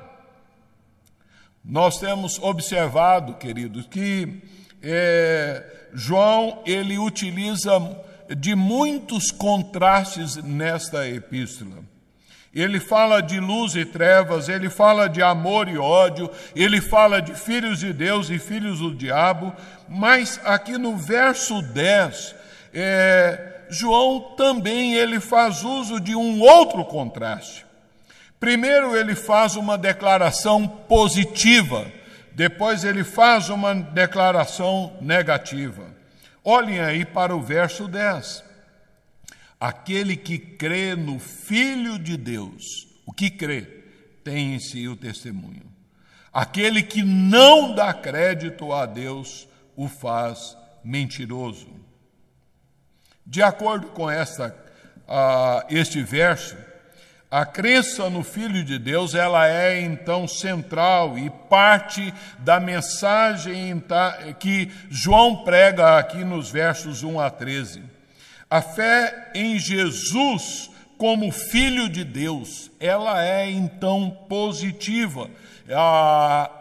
Nós 1.64 1.98
temos 1.98 2.38
observado, 2.38 3.32
queridos, 3.36 3.86
que 3.86 4.42
é, 4.82 5.88
João 5.94 6.62
ele 6.66 6.98
utiliza 6.98 7.72
de 8.36 8.54
muitos 8.54 9.30
contrastes 9.30 10.36
nesta 10.36 11.08
epístola. 11.08 11.91
Ele 12.54 12.78
fala 12.78 13.22
de 13.22 13.40
luz 13.40 13.74
e 13.74 13.84
trevas, 13.84 14.48
ele 14.48 14.68
fala 14.68 15.08
de 15.08 15.22
amor 15.22 15.68
e 15.68 15.78
ódio, 15.78 16.30
ele 16.54 16.82
fala 16.82 17.20
de 17.22 17.34
filhos 17.34 17.80
de 17.80 17.94
Deus 17.94 18.28
e 18.28 18.38
filhos 18.38 18.80
do 18.80 18.94
diabo, 18.94 19.54
mas 19.88 20.38
aqui 20.44 20.76
no 20.76 20.94
verso 20.94 21.62
10, 21.62 22.34
é, 22.74 23.62
João 23.70 24.34
também 24.36 24.94
ele 24.94 25.18
faz 25.18 25.64
uso 25.64 25.98
de 25.98 26.14
um 26.14 26.42
outro 26.42 26.84
contraste. 26.84 27.64
Primeiro 28.38 28.94
ele 28.94 29.14
faz 29.14 29.56
uma 29.56 29.78
declaração 29.78 30.68
positiva, 30.68 31.86
depois 32.32 32.84
ele 32.84 33.02
faz 33.02 33.48
uma 33.48 33.74
declaração 33.74 34.92
negativa. 35.00 35.84
Olhem 36.44 36.80
aí 36.80 37.04
para 37.04 37.34
o 37.34 37.40
verso 37.40 37.88
10. 37.88 38.51
Aquele 39.62 40.16
que 40.16 40.38
crê 40.38 40.96
no 40.96 41.20
Filho 41.20 41.96
de 41.96 42.16
Deus, 42.16 42.88
o 43.06 43.12
que 43.12 43.30
crê, 43.30 43.60
tem 44.24 44.56
em 44.56 44.58
si 44.58 44.88
o 44.88 44.96
testemunho. 44.96 45.62
Aquele 46.32 46.82
que 46.82 47.04
não 47.04 47.72
dá 47.72 47.94
crédito 47.94 48.72
a 48.72 48.86
Deus, 48.86 49.46
o 49.76 49.86
faz 49.86 50.56
mentiroso. 50.82 51.68
De 53.24 53.40
acordo 53.40 53.86
com 53.90 54.10
esta, 54.10 54.48
uh, 55.06 55.64
este 55.70 56.02
verso, 56.02 56.56
a 57.30 57.46
crença 57.46 58.10
no 58.10 58.24
Filho 58.24 58.64
de 58.64 58.80
Deus, 58.80 59.14
ela 59.14 59.46
é 59.46 59.80
então 59.80 60.26
central 60.26 61.16
e 61.16 61.30
parte 61.48 62.12
da 62.40 62.58
mensagem 62.58 63.80
que 64.40 64.72
João 64.90 65.44
prega 65.44 65.98
aqui 65.98 66.24
nos 66.24 66.50
versos 66.50 67.04
1 67.04 67.20
a 67.20 67.30
13. 67.30 68.01
A 68.52 68.60
fé 68.60 69.30
em 69.34 69.58
Jesus 69.58 70.70
como 70.98 71.32
Filho 71.32 71.88
de 71.88 72.04
Deus, 72.04 72.70
ela 72.78 73.24
é 73.24 73.50
então 73.50 74.10
positiva. 74.28 75.30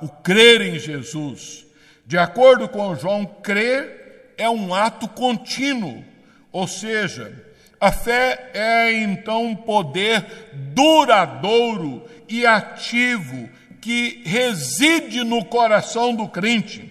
o 0.02 0.08
crer 0.24 0.62
em 0.62 0.80
Jesus. 0.80 1.66
De 2.08 2.18
acordo 2.18 2.70
com 2.70 2.96
João, 2.96 3.26
crer 3.26 4.34
é 4.38 4.50
um 4.50 4.74
ato 4.74 5.06
contínuo, 5.06 6.02
ou 6.50 6.66
seja, 6.66 7.34
a 7.78 7.92
fé 7.92 8.52
é 8.54 8.94
então 8.94 9.48
um 9.48 9.56
poder 9.56 10.26
duradouro 10.74 12.06
e 12.26 12.46
ativo 12.46 13.50
que 13.82 14.22
reside 14.24 15.26
no 15.26 15.44
coração 15.44 16.16
do 16.16 16.26
crente. 16.26 16.90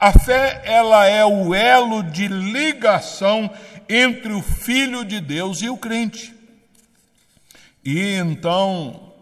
A 0.00 0.16
fé, 0.18 0.62
ela 0.64 1.06
é 1.06 1.24
o 1.24 1.52
elo 1.52 2.04
de 2.04 2.28
ligação 2.28 3.50
entre 3.88 4.32
o 4.32 4.42
filho 4.42 5.04
de 5.04 5.20
Deus 5.20 5.62
e 5.62 5.68
o 5.68 5.76
crente. 5.76 6.34
E 7.84 8.14
então, 8.14 9.14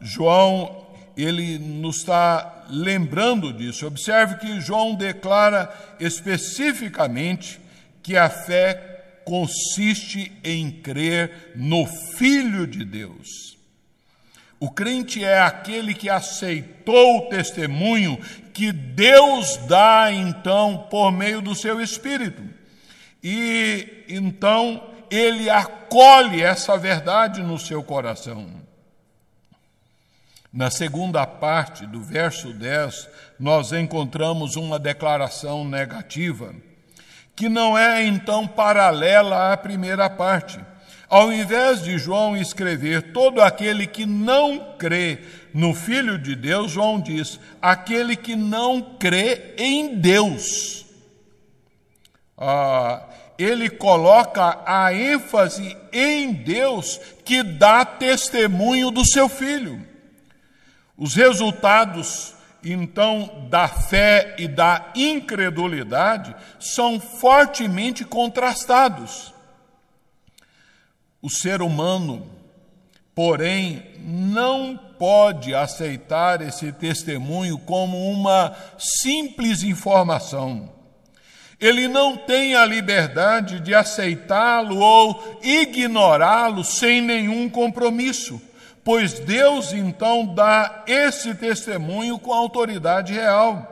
João, 0.00 0.86
ele 1.16 1.58
nos 1.58 1.98
está 1.98 2.66
lembrando 2.70 3.52
disso. 3.52 3.86
Observe 3.86 4.36
que 4.36 4.60
João 4.60 4.94
declara 4.94 5.72
especificamente 5.98 7.60
que 8.02 8.16
a 8.16 8.28
fé 8.28 9.20
consiste 9.24 10.32
em 10.42 10.70
crer 10.70 11.52
no 11.54 11.86
Filho 11.86 12.66
de 12.66 12.84
Deus. 12.84 13.56
O 14.58 14.70
crente 14.70 15.24
é 15.24 15.40
aquele 15.40 15.92
que 15.94 16.08
aceitou 16.08 17.18
o 17.18 17.28
testemunho 17.28 18.18
que 18.52 18.70
Deus 18.70 19.56
dá, 19.68 20.12
então, 20.12 20.86
por 20.88 21.10
meio 21.10 21.40
do 21.40 21.54
seu 21.54 21.80
Espírito. 21.80 22.42
E 23.22 24.04
então 24.08 24.82
ele 25.10 25.48
acolhe 25.48 26.42
essa 26.42 26.76
verdade 26.76 27.42
no 27.42 27.58
seu 27.58 27.82
coração. 27.82 28.48
Na 30.52 30.70
segunda 30.70 31.26
parte 31.26 31.86
do 31.86 32.02
verso 32.02 32.52
10, 32.52 33.08
nós 33.38 33.72
encontramos 33.72 34.56
uma 34.56 34.78
declaração 34.78 35.64
negativa 35.64 36.54
que 37.34 37.48
não 37.48 37.76
é 37.76 38.04
então 38.04 38.46
paralela 38.46 39.52
à 39.52 39.56
primeira 39.56 40.08
parte. 40.10 40.60
Ao 41.08 41.32
invés 41.32 41.82
de 41.82 41.98
João 41.98 42.36
escrever 42.36 43.12
todo 43.12 43.42
aquele 43.42 43.86
que 43.86 44.06
não 44.06 44.74
crê 44.78 45.18
no 45.52 45.74
Filho 45.74 46.18
de 46.18 46.34
Deus, 46.34 46.72
João 46.72 47.00
diz: 47.00 47.38
aquele 47.60 48.16
que 48.16 48.34
não 48.34 48.80
crê 48.80 49.54
em 49.58 49.96
Deus. 49.96 50.81
Ah, 52.44 53.08
ele 53.38 53.70
coloca 53.70 54.58
a 54.66 54.92
ênfase 54.92 55.76
em 55.92 56.32
Deus 56.32 56.98
que 57.24 57.42
dá 57.42 57.84
testemunho 57.84 58.90
do 58.90 59.06
seu 59.06 59.28
Filho. 59.28 59.86
Os 60.98 61.14
resultados 61.14 62.34
então 62.64 63.46
da 63.48 63.68
fé 63.68 64.34
e 64.38 64.46
da 64.46 64.92
incredulidade 64.94 66.34
são 66.60 67.00
fortemente 67.00 68.04
contrastados. 68.04 69.32
O 71.20 71.30
ser 71.30 71.62
humano, 71.62 72.26
porém, 73.14 73.84
não 73.98 74.76
pode 74.98 75.54
aceitar 75.54 76.40
esse 76.40 76.72
testemunho 76.72 77.58
como 77.58 78.10
uma 78.10 78.56
simples 78.78 79.62
informação. 79.62 80.81
Ele 81.62 81.88
não 81.88 82.16
tem 82.16 82.54
a 82.54 82.66
liberdade 82.66 83.60
de 83.60 83.74
aceitá-lo 83.74 84.78
ou 84.78 85.38
ignorá-lo 85.42 86.62
sem 86.62 87.00
nenhum 87.00 87.48
compromisso 87.48 88.38
pois 88.84 89.18
Deus 89.20 89.72
então 89.72 90.34
dá 90.34 90.84
esse 90.86 91.34
testemunho 91.34 92.18
com 92.18 92.32
autoridade 92.32 93.12
real. 93.12 93.68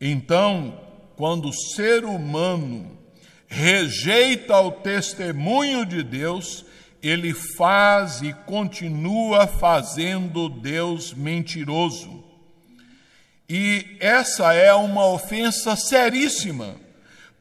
Então, 0.00 0.80
quando 1.16 1.48
o 1.48 1.52
ser 1.52 2.04
humano 2.04 2.98
rejeita 3.46 4.58
o 4.60 4.72
testemunho 4.72 5.84
de 5.84 6.02
Deus, 6.02 6.64
ele 7.02 7.32
faz 7.56 8.22
e 8.22 8.32
continua 8.32 9.46
fazendo 9.46 10.48
Deus 10.48 11.12
mentiroso. 11.12 12.23
E 13.48 13.96
essa 14.00 14.54
é 14.54 14.72
uma 14.72 15.06
ofensa 15.06 15.76
seríssima 15.76 16.84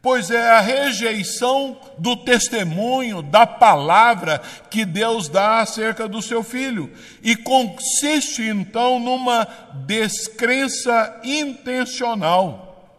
pois 0.03 0.29
é 0.29 0.51
a 0.51 0.59
rejeição 0.59 1.79
do 1.97 2.17
testemunho, 2.17 3.21
da 3.21 3.47
palavra 3.47 4.41
que 4.69 4.83
Deus 4.83 5.29
dá 5.29 5.61
acerca 5.61 6.09
do 6.09 6.21
seu 6.21 6.43
filho. 6.43 6.91
E 7.23 7.37
consiste 7.37 8.43
então 8.43 8.99
numa 8.99 9.47
descrença 9.87 11.21
intencional. 11.23 12.91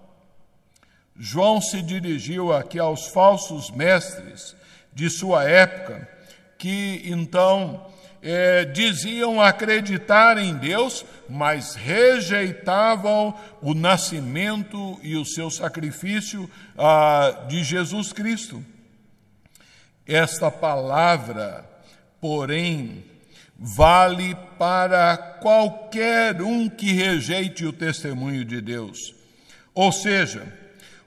João 1.14 1.60
se 1.60 1.82
dirigiu 1.82 2.54
aqui 2.54 2.78
aos 2.78 3.08
falsos 3.08 3.70
mestres 3.70 4.56
de 4.94 5.10
sua 5.10 5.44
época, 5.44 6.08
que 6.56 7.02
então 7.04 7.86
é, 8.26 8.64
diziam 8.64 9.38
acreditar 9.38 10.38
em 10.38 10.54
Deus, 10.54 11.04
mas 11.28 11.74
rejeitavam 11.74 13.38
o 13.60 13.74
nascimento 13.74 14.98
e 15.02 15.14
o 15.14 15.26
seu 15.26 15.50
sacrifício 15.50 16.50
ah, 16.76 17.44
de 17.46 17.62
Jesus 17.62 18.14
Cristo. 18.14 18.64
Esta 20.06 20.50
palavra, 20.50 21.68
porém, 22.18 23.04
vale 23.58 24.34
para 24.58 25.16
qualquer 25.18 26.40
um 26.40 26.68
que 26.68 26.92
rejeite 26.92 27.66
o 27.66 27.74
testemunho 27.74 28.42
de 28.42 28.58
Deus. 28.62 29.14
Ou 29.74 29.92
seja, 29.92 30.50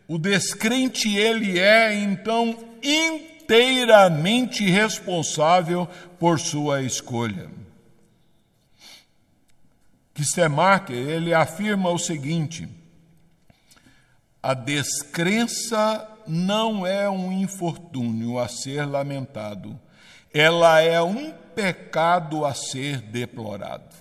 o 0.08 0.20
descrente 0.20 1.16
ele 1.18 1.58
é 1.58 1.96
então 1.96 2.58
inteiramente 3.48 4.70
responsável 4.70 5.88
por 6.20 6.38
sua 6.38 6.82
escolha. 6.82 7.50
Kistemacher, 10.14 10.98
ele 10.98 11.34
afirma 11.34 11.90
o 11.90 11.98
seguinte: 11.98 12.68
a 14.44 14.54
descrença 14.54 16.06
não 16.28 16.86
é 16.86 17.10
um 17.10 17.32
infortúnio 17.32 18.38
a 18.38 18.50
ser 18.50 18.86
lamentado, 18.86 19.80
ela 20.34 20.82
é 20.82 21.02
um 21.02 21.32
pecado 21.56 22.46
a 22.46 22.54
ser 22.54 23.00
deplorado. 23.00 23.96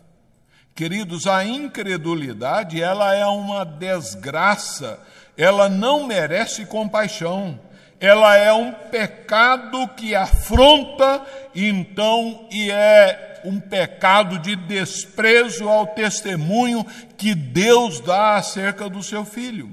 Queridos, 0.74 1.26
a 1.26 1.44
incredulidade, 1.44 2.82
ela 2.82 3.14
é 3.14 3.24
uma 3.24 3.64
desgraça, 3.64 4.99
ela 5.36 5.68
não 5.68 6.07
merece 6.07 6.66
compaixão. 6.66 7.59
Ela 7.99 8.36
é 8.36 8.53
um 8.53 8.72
pecado 8.72 9.88
que 9.88 10.14
afronta, 10.14 11.24
então, 11.55 12.47
e 12.51 12.70
é 12.70 13.40
um 13.44 13.59
pecado 13.59 14.38
de 14.38 14.55
desprezo 14.55 15.68
ao 15.68 15.86
testemunho 15.86 16.84
que 17.16 17.34
Deus 17.34 18.01
dá 18.01 18.36
acerca 18.36 18.88
do 18.88 19.03
seu 19.03 19.24
filho. 19.24 19.72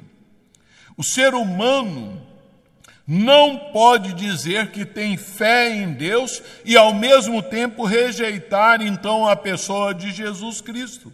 O 0.96 1.04
ser 1.04 1.34
humano 1.34 2.22
não 3.06 3.58
pode 3.74 4.14
dizer 4.14 4.72
que 4.72 4.86
tem 4.86 5.18
fé 5.18 5.76
em 5.76 5.92
Deus 5.92 6.42
e, 6.64 6.78
ao 6.78 6.94
mesmo 6.94 7.42
tempo, 7.42 7.84
rejeitar 7.84 8.82
então 8.82 9.28
a 9.28 9.36
pessoa 9.36 9.94
de 9.94 10.12
Jesus 10.12 10.62
Cristo. 10.62 11.12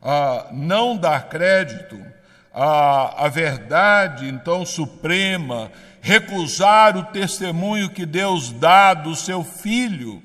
Ah, 0.00 0.48
não 0.52 0.96
dar 0.96 1.28
crédito 1.28 2.00
à, 2.58 3.26
à 3.26 3.28
verdade 3.28 4.28
então 4.28 4.66
suprema, 4.66 5.70
recusar 6.00 6.96
o 6.96 7.04
testemunho 7.04 7.90
que 7.90 8.04
Deus 8.04 8.50
dá 8.50 8.94
do 8.94 9.14
seu 9.14 9.44
Filho 9.44 10.22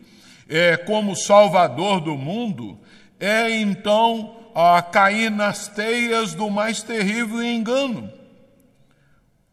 é, 0.50 0.76
como 0.78 1.16
Salvador 1.16 2.02
do 2.02 2.18
mundo, 2.18 2.80
é 3.20 3.50
então 3.52 4.36
a 4.56 4.82
cair 4.82 5.30
nas 5.30 5.68
teias 5.68 6.34
do 6.34 6.50
mais 6.50 6.82
terrível 6.82 7.44
engano 7.44 8.12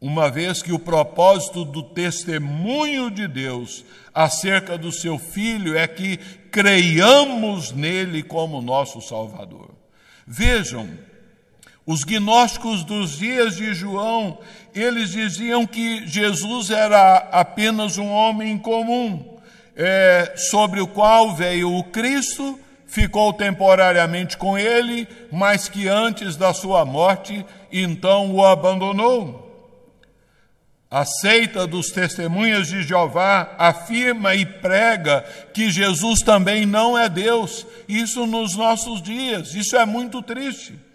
uma 0.01 0.31
vez 0.31 0.63
que 0.63 0.73
o 0.73 0.79
propósito 0.79 1.63
do 1.63 1.83
testemunho 1.83 3.11
de 3.11 3.27
Deus 3.27 3.85
acerca 4.11 4.75
do 4.75 4.91
seu 4.91 5.19
filho 5.19 5.77
é 5.77 5.87
que 5.87 6.17
creiamos 6.51 7.71
nele 7.71 8.23
como 8.23 8.63
nosso 8.63 8.99
Salvador. 8.99 9.69
Vejam, 10.25 10.89
os 11.91 12.05
gnósticos 12.05 12.85
dos 12.85 13.17
dias 13.17 13.57
de 13.57 13.73
João, 13.73 14.37
eles 14.73 15.11
diziam 15.11 15.67
que 15.67 16.07
Jesus 16.07 16.69
era 16.69 17.17
apenas 17.33 17.97
um 17.97 18.09
homem 18.09 18.57
comum, 18.57 19.37
é, 19.75 20.33
sobre 20.37 20.79
o 20.79 20.87
qual 20.87 21.35
veio 21.35 21.75
o 21.75 21.83
Cristo, 21.83 22.57
ficou 22.87 23.33
temporariamente 23.33 24.37
com 24.37 24.57
ele, 24.57 25.05
mas 25.29 25.67
que 25.67 25.89
antes 25.89 26.37
da 26.37 26.53
sua 26.53 26.85
morte, 26.85 27.45
então 27.69 28.33
o 28.33 28.45
abandonou. 28.45 29.49
A 30.89 31.03
seita 31.03 31.67
dos 31.67 31.91
testemunhas 31.91 32.69
de 32.69 32.83
Jeová 32.83 33.53
afirma 33.57 34.33
e 34.33 34.45
prega 34.45 35.25
que 35.53 35.69
Jesus 35.69 36.21
também 36.21 36.65
não 36.65 36.97
é 36.97 37.09
Deus. 37.09 37.65
Isso 37.85 38.25
nos 38.25 38.55
nossos 38.55 39.01
dias, 39.01 39.55
isso 39.55 39.75
é 39.75 39.85
muito 39.85 40.21
triste. 40.21 40.90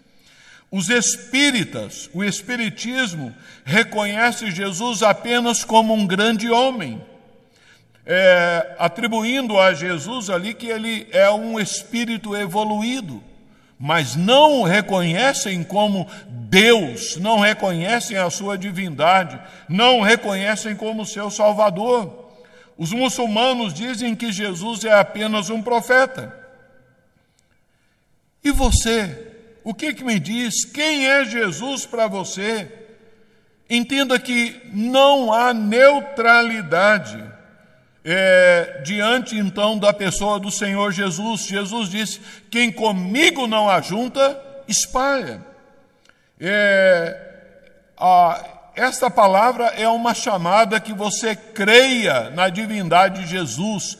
Os 0.69 0.89
espíritas, 0.89 2.09
o 2.13 2.23
espiritismo, 2.23 3.33
reconhece 3.63 4.51
Jesus 4.51 5.01
apenas 5.01 5.63
como 5.63 5.93
um 5.93 6.05
grande 6.05 6.49
homem, 6.49 7.01
é, 8.05 8.75
atribuindo 8.77 9.59
a 9.59 9.73
Jesus 9.73 10.29
ali 10.29 10.53
que 10.53 10.67
ele 10.67 11.07
é 11.11 11.29
um 11.31 11.59
espírito 11.59 12.35
evoluído 12.35 13.23
mas 13.79 14.15
não 14.15 14.61
o 14.61 14.63
reconhecem 14.63 15.63
como 15.63 16.09
Deus, 16.27 17.15
não 17.17 17.39
reconhecem 17.39 18.17
a 18.17 18.29
sua 18.29 18.57
divindade, 18.57 19.39
não 19.69 19.99
o 19.99 20.03
reconhecem 20.03 20.75
como 20.75 21.05
seu 21.05 21.29
Salvador. 21.29 22.25
Os 22.75 22.91
muçulmanos 22.91 23.73
dizem 23.73 24.15
que 24.15 24.31
Jesus 24.31 24.83
é 24.83 24.93
apenas 24.93 25.49
um 25.49 25.61
profeta. 25.61 26.35
E 28.43 28.51
você? 28.51 29.26
O 29.67 29.73
que, 29.73 29.93
que 29.93 30.01
me 30.01 30.17
diz? 30.17 30.63
Quem 30.63 31.09
é 31.09 31.25
Jesus 31.25 31.85
para 31.85 32.07
você? 32.07 32.71
Entenda 33.69 34.17
que 34.17 34.61
não 34.71 35.33
há 35.33 35.53
neutralidade 35.53 37.21
é, 38.01 38.79
diante 38.85 39.37
então 39.37 39.77
da 39.77 39.91
pessoa 39.91 40.39
do 40.39 40.49
Senhor 40.49 40.93
Jesus. 40.93 41.41
Jesus 41.41 41.89
disse: 41.89 42.21
Quem 42.49 42.71
comigo 42.71 43.45
não 43.45 43.69
ajunta, 43.69 44.41
espalha. 44.69 45.45
É, 46.39 47.19
a, 47.97 48.45
esta 48.73 49.09
palavra 49.09 49.65
é 49.75 49.89
uma 49.89 50.13
chamada 50.13 50.79
que 50.79 50.93
você 50.93 51.35
creia 51.35 52.29
na 52.29 52.47
divindade 52.47 53.23
de 53.23 53.27
Jesus, 53.27 53.97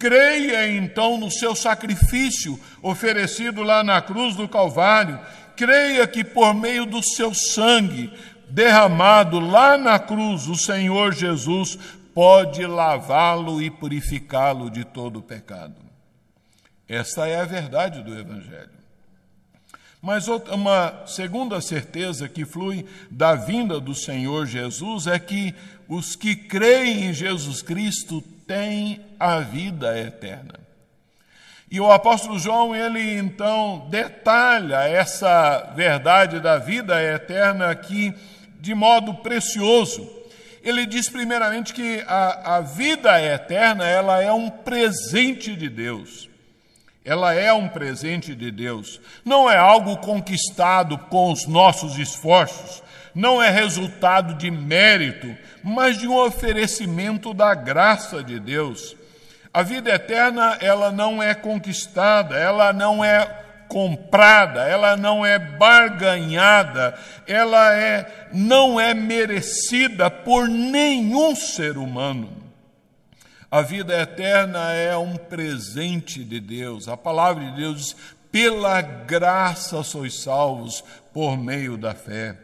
creia 0.00 0.66
então 0.70 1.18
no 1.18 1.30
seu 1.30 1.54
sacrifício 1.54 2.58
oferecido 2.82 3.62
lá 3.62 3.84
na 3.84 4.00
cruz 4.00 4.34
do 4.34 4.48
Calvário, 4.48 5.20
creia 5.54 6.06
que 6.06 6.24
por 6.24 6.54
meio 6.54 6.86
do 6.86 7.02
seu 7.02 7.34
sangue 7.34 8.10
derramado 8.48 9.38
lá 9.38 9.76
na 9.76 9.98
cruz, 9.98 10.48
o 10.48 10.56
Senhor 10.56 11.12
Jesus 11.12 11.78
pode 12.14 12.66
lavá-lo 12.66 13.60
e 13.60 13.70
purificá-lo 13.70 14.70
de 14.70 14.84
todo 14.84 15.18
o 15.18 15.22
pecado. 15.22 15.76
Esta 16.88 17.28
é 17.28 17.38
a 17.38 17.44
verdade 17.44 18.02
do 18.02 18.18
Evangelho. 18.18 18.80
Mas 20.00 20.28
uma 20.28 21.04
segunda 21.06 21.60
certeza 21.60 22.26
que 22.26 22.46
flui 22.46 22.86
da 23.10 23.34
vinda 23.34 23.78
do 23.78 23.94
Senhor 23.94 24.46
Jesus 24.46 25.06
é 25.06 25.18
que 25.18 25.54
os 25.86 26.16
que 26.16 26.34
creem 26.34 27.04
em 27.04 27.12
Jesus 27.12 27.60
Cristo 27.60 28.22
têm 28.46 29.09
a 29.20 29.40
vida 29.40 29.96
eterna. 29.98 30.58
E 31.70 31.78
o 31.78 31.92
apóstolo 31.92 32.38
João, 32.38 32.74
ele 32.74 33.16
então 33.16 33.86
detalha 33.90 34.88
essa 34.88 35.72
verdade 35.76 36.40
da 36.40 36.58
vida 36.58 37.00
eterna 37.00 37.70
aqui 37.70 38.12
de 38.58 38.74
modo 38.74 39.14
precioso 39.14 40.20
ele 40.62 40.84
diz 40.84 41.08
primeiramente 41.08 41.72
que 41.72 42.04
a, 42.06 42.56
a 42.56 42.60
vida 42.60 43.20
eterna 43.22 43.86
ela 43.86 44.22
é 44.22 44.30
um 44.32 44.50
presente 44.50 45.56
de 45.56 45.68
Deus. 45.68 46.28
Ela 47.02 47.32
é 47.32 47.50
um 47.52 47.66
presente 47.66 48.34
de 48.34 48.50
Deus. 48.50 49.00
Não 49.24 49.50
é 49.50 49.56
algo 49.56 49.96
conquistado 49.98 50.98
com 50.98 51.32
os 51.32 51.46
nossos 51.46 51.98
esforços, 51.98 52.82
não 53.14 53.42
é 53.42 53.48
resultado 53.50 54.34
de 54.34 54.50
mérito, 54.50 55.34
mas 55.64 55.98
de 55.98 56.06
um 56.06 56.16
oferecimento 56.16 57.32
da 57.32 57.54
graça 57.54 58.22
de 58.22 58.38
Deus. 58.38 58.94
A 59.52 59.62
vida 59.62 59.90
eterna, 59.90 60.56
ela 60.60 60.92
não 60.92 61.22
é 61.22 61.34
conquistada, 61.34 62.36
ela 62.36 62.72
não 62.72 63.04
é 63.04 63.26
comprada, 63.68 64.62
ela 64.62 64.96
não 64.96 65.24
é 65.24 65.38
barganhada, 65.38 66.98
ela 67.26 67.72
é 67.74 68.28
não 68.32 68.80
é 68.80 68.94
merecida 68.94 70.10
por 70.10 70.48
nenhum 70.48 71.34
ser 71.34 71.76
humano. 71.78 72.30
A 73.50 73.62
vida 73.62 74.00
eterna 74.00 74.72
é 74.72 74.96
um 74.96 75.16
presente 75.16 76.22
de 76.22 76.38
Deus. 76.38 76.86
A 76.86 76.96
palavra 76.96 77.44
de 77.44 77.56
Deus 77.56 77.76
diz: 77.78 77.96
"Pela 78.30 78.80
graça 78.80 79.82
sois 79.82 80.20
salvos 80.20 80.84
por 81.12 81.36
meio 81.36 81.76
da 81.76 81.92
fé". 81.92 82.36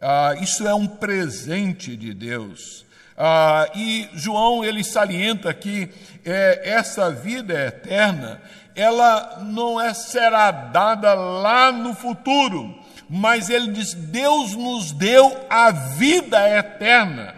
Ah, 0.00 0.34
isso 0.40 0.66
é 0.66 0.74
um 0.74 0.86
presente 0.86 1.94
de 1.94 2.14
Deus. 2.14 2.86
Ah, 3.16 3.68
e 3.74 4.08
João 4.14 4.64
ele 4.64 4.82
salienta 4.82 5.52
que 5.52 5.88
é, 6.24 6.70
essa 6.70 7.10
vida 7.10 7.52
eterna 7.66 8.40
ela 8.74 9.40
não 9.42 9.80
é, 9.80 9.92
será 9.92 10.50
dada 10.50 11.14
lá 11.14 11.70
no 11.70 11.94
futuro, 11.94 12.74
mas 13.08 13.50
ele 13.50 13.72
diz: 13.72 13.94
Deus 13.94 14.54
nos 14.54 14.92
deu 14.92 15.46
a 15.48 15.70
vida 15.70 16.48
eterna. 16.48 17.34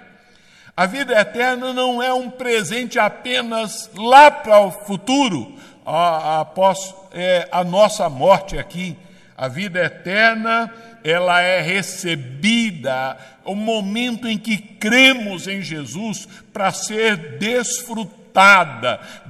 A 0.77 0.87
vida 0.87 1.19
eterna 1.19 1.73
não 1.73 2.03
é 2.03 2.13
um 2.13 2.29
presente 2.29 2.99
apenas 2.99 3.91
lá 3.95 4.31
para 4.31 4.59
o 4.61 4.73
futuro, 4.73 5.57
após 5.85 6.95
é, 7.13 7.49
a 7.51 7.63
nossa 7.63 8.09
morte 8.09 8.59
aqui. 8.59 8.97
A 9.37 9.49
vida 9.49 9.85
eterna, 9.85 10.73
ela 11.05 11.41
é 11.41 11.61
recebida 11.61 13.17
o 13.45 13.55
momento 13.55 14.27
em 14.27 14.39
que 14.39 14.57
cremos 14.57 15.47
em 15.47 15.61
Jesus 15.61 16.27
para 16.53 16.73
ser 16.73 17.39
desfrutada 17.39 18.25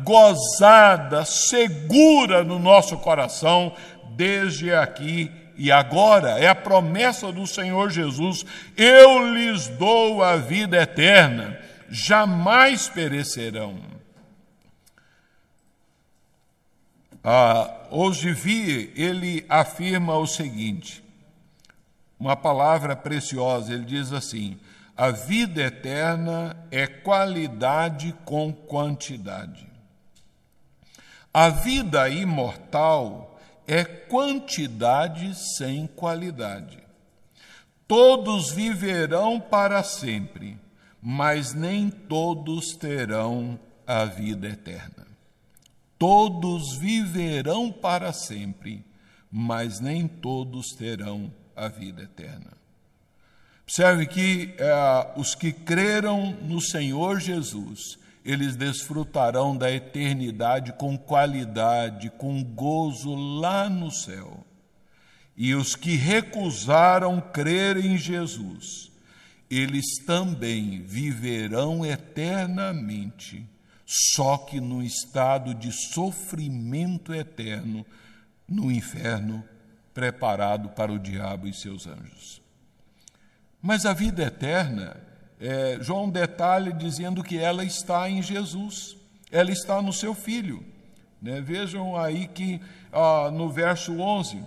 gozada, 0.03 1.25
segura 1.25 2.43
no 2.43 2.59
nosso 2.59 2.97
coração, 2.99 3.75
desde 4.17 4.73
aqui 4.73 5.31
e 5.57 5.71
agora. 5.71 6.39
É 6.39 6.49
a 6.49 6.55
promessa 6.55 7.31
do 7.31 7.47
Senhor 7.47 7.91
Jesus: 7.91 8.47
eu 8.77 9.35
lhes 9.35 9.69
dou 9.69 10.23
a 10.23 10.37
vida 10.37 10.81
eterna, 10.81 11.59
jamais 11.91 12.89
perecerão. 12.89 13.79
Ah, 17.23 17.71
hoje 17.91 18.33
vi, 18.33 18.93
ele 18.97 19.45
afirma 19.49 20.17
o 20.17 20.27
seguinte, 20.27 21.04
uma 22.25 22.35
palavra 22.35 22.97
preciosa, 22.97 23.75
ele 23.75 23.85
diz 23.85 24.11
assim: 24.11 24.59
a 24.97 25.11
vida 25.11 25.61
eterna 25.61 26.57
é 26.71 26.87
qualidade 26.87 28.15
com 28.25 28.51
quantidade. 28.51 29.71
A 31.33 31.51
vida 31.51 32.09
imortal 32.09 33.39
é 33.67 33.85
quantidade 33.85 35.35
sem 35.35 35.87
qualidade. 35.87 36.83
Todos 37.87 38.51
viverão 38.53 39.39
para 39.39 39.83
sempre, 39.83 40.59
mas 41.03 41.53
nem 41.53 41.91
todos 41.91 42.75
terão 42.75 43.61
a 43.87 44.07
vida 44.07 44.49
eterna. 44.49 45.07
Todos 45.99 46.75
viverão 46.79 47.71
para 47.71 48.15
sempre, 48.15 48.83
mas 49.31 49.79
nem 49.79 50.09
todos 50.09 50.73
terão 50.75 51.31
a 51.57 51.69
vida 51.69 52.03
eterna. 52.03 52.53
Observe 53.65 54.07
que 54.07 54.55
eh, 54.59 55.13
os 55.17 55.35
que 55.35 55.53
creram 55.53 56.33
no 56.43 56.61
Senhor 56.61 57.19
Jesus, 57.19 57.99
eles 58.25 58.57
desfrutarão 58.57 59.57
da 59.57 59.71
eternidade 59.71 60.73
com 60.75 60.99
qualidade, 60.99 62.11
com 62.11 62.43
gozo 62.45 63.15
lá 63.15 63.69
no 63.69 63.91
céu. 63.91 64.45
E 65.37 65.55
os 65.55 65.75
que 65.75 65.97
recusaram 65.97 67.21
crer 67.21 67.77
em 67.77 67.97
Jesus, 67.97 68.93
eles 69.51 70.05
também 70.07 70.83
viverão 70.83 71.85
eternamente, 71.85 73.47
só 73.87 74.39
que 74.39 74.61
no 74.61 74.83
estado 74.83 75.55
de 75.55 75.73
sofrimento 75.73 77.15
eterno 77.15 77.85
no 78.49 78.71
inferno 78.71 79.45
preparado 79.95 80.71
para 80.71 80.93
o 80.93 80.99
diabo 80.99 81.47
e 81.47 81.55
seus 81.55 81.87
anjos. 81.87 82.43
Mas 83.63 83.87
a 83.87 83.95
vida 83.95 84.25
eterna 84.25 85.01
é, 85.41 85.79
João 85.81 86.09
detalha 86.09 86.73
dizendo 86.73 87.23
que 87.23 87.39
ela 87.39 87.65
está 87.65 88.09
em 88.09 88.23
Jesus, 88.23 88.97
ela 89.31 89.51
está 89.51 89.83
no 89.83 89.93
seu 89.93 90.15
Filho. 90.15 90.65
Né? 91.21 91.41
Vejam 91.41 91.97
aí 91.97 92.27
que 92.27 92.61
ah, 92.93 93.31
no 93.31 93.51
verso 93.51 93.99
11: 93.99 94.43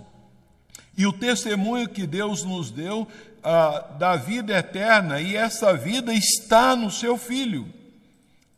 E 0.96 1.06
o 1.06 1.12
testemunho 1.12 1.88
que 1.88 2.06
Deus 2.06 2.42
nos 2.42 2.70
deu 2.70 3.06
ah, 3.42 3.86
da 3.98 4.16
vida 4.16 4.56
eterna, 4.56 5.20
e 5.20 5.36
essa 5.36 5.72
vida 5.74 6.12
está 6.12 6.74
no 6.74 6.90
seu 6.90 7.16
Filho. 7.16 7.72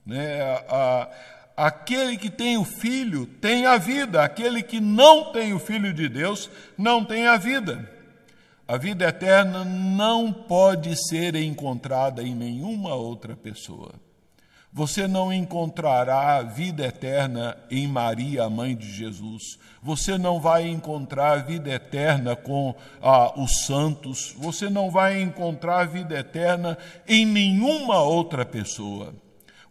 Né? 0.07 0.41
Ah, 0.69 1.09
aquele 1.61 2.17
que 2.17 2.31
tem 2.31 2.57
o 2.57 2.65
Filho 2.65 3.27
tem 3.27 3.67
a 3.67 3.77
vida, 3.77 4.25
aquele 4.25 4.63
que 4.63 4.81
não 4.81 5.31
tem 5.31 5.53
o 5.53 5.59
Filho 5.59 5.93
de 5.93 6.09
Deus 6.09 6.49
não 6.77 7.05
tem 7.05 7.27
a 7.27 7.37
vida. 7.37 7.89
A 8.67 8.79
vida 8.79 9.07
eterna 9.07 9.63
não 9.65 10.33
pode 10.33 10.97
ser 10.97 11.35
encontrada 11.35 12.23
em 12.23 12.35
nenhuma 12.35 12.95
outra 12.95 13.37
pessoa. 13.37 13.93
Você 14.73 15.07
não 15.07 15.33
encontrará 15.33 16.37
a 16.37 16.43
vida 16.43 16.87
eterna 16.87 17.57
em 17.71 17.87
Maria, 17.87 18.45
a 18.45 18.51
mãe 18.51 18.75
de 18.75 18.91
Jesus. 18.91 19.59
Você 19.83 20.17
não 20.17 20.41
vai 20.41 20.67
encontrar 20.67 21.33
a 21.33 21.43
vida 21.43 21.69
eterna 21.69 22.37
com 22.37 22.75
ah, 23.03 23.39
os 23.39 23.67
santos. 23.67 24.35
Você 24.39 24.71
não 24.71 24.91
vai 24.91 25.21
encontrar 25.21 25.81
a 25.81 25.85
vida 25.85 26.19
eterna 26.19 26.79
em 27.07 27.27
nenhuma 27.27 28.01
outra 28.01 28.47
pessoa. 28.47 29.13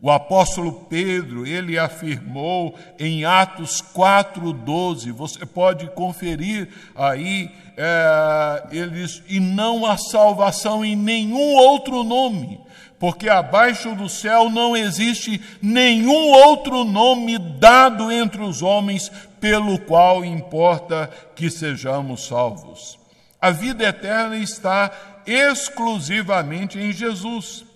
O 0.01 0.09
apóstolo 0.09 0.85
Pedro, 0.89 1.45
ele 1.45 1.77
afirmou 1.77 2.73
em 2.97 3.25
Atos 3.25 3.81
4:12, 3.81 5.11
você 5.11 5.45
pode 5.45 5.87
conferir 5.87 6.69
aí, 6.95 7.51
é, 7.75 8.63
eles 8.71 9.21
e 9.27 9.41
não 9.41 9.85
há 9.85 9.97
salvação 9.97 10.85
em 10.85 10.95
nenhum 10.95 11.53
outro 11.53 12.01
nome, 12.05 12.61
porque 12.97 13.27
abaixo 13.27 13.93
do 13.93 14.07
céu 14.07 14.49
não 14.49 14.75
existe 14.75 15.41
nenhum 15.61 16.31
outro 16.31 16.85
nome 16.85 17.37
dado 17.37 18.09
entre 18.09 18.41
os 18.41 18.61
homens 18.61 19.11
pelo 19.41 19.77
qual 19.79 20.23
importa 20.23 21.09
que 21.35 21.49
sejamos 21.49 22.25
salvos. 22.25 22.97
A 23.41 23.51
vida 23.51 23.83
eterna 23.83 24.37
está 24.37 24.91
exclusivamente 25.25 26.79
em 26.79 26.93
Jesus. 26.93 27.68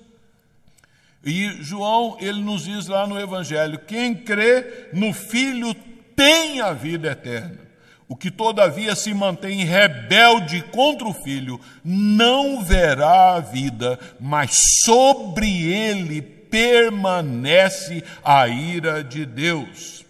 E 1.23 1.63
João, 1.63 2.17
ele 2.19 2.41
nos 2.41 2.65
diz 2.65 2.87
lá 2.87 3.07
no 3.07 3.19
Evangelho: 3.19 3.79
quem 3.79 4.13
crê 4.13 4.89
no 4.93 5.13
Filho 5.13 5.73
tem 6.15 6.59
a 6.59 6.73
vida 6.73 7.11
eterna. 7.11 7.63
O 8.07 8.15
que 8.15 8.29
todavia 8.29 8.95
se 8.95 9.13
mantém 9.13 9.63
rebelde 9.63 10.61
contra 10.71 11.07
o 11.07 11.13
Filho 11.13 11.59
não 11.83 12.63
verá 12.63 13.35
a 13.35 13.39
vida, 13.39 13.97
mas 14.19 14.51
sobre 14.83 15.65
ele 15.65 16.21
permanece 16.21 18.03
a 18.23 18.47
ira 18.47 19.03
de 19.03 19.25
Deus. 19.25 20.05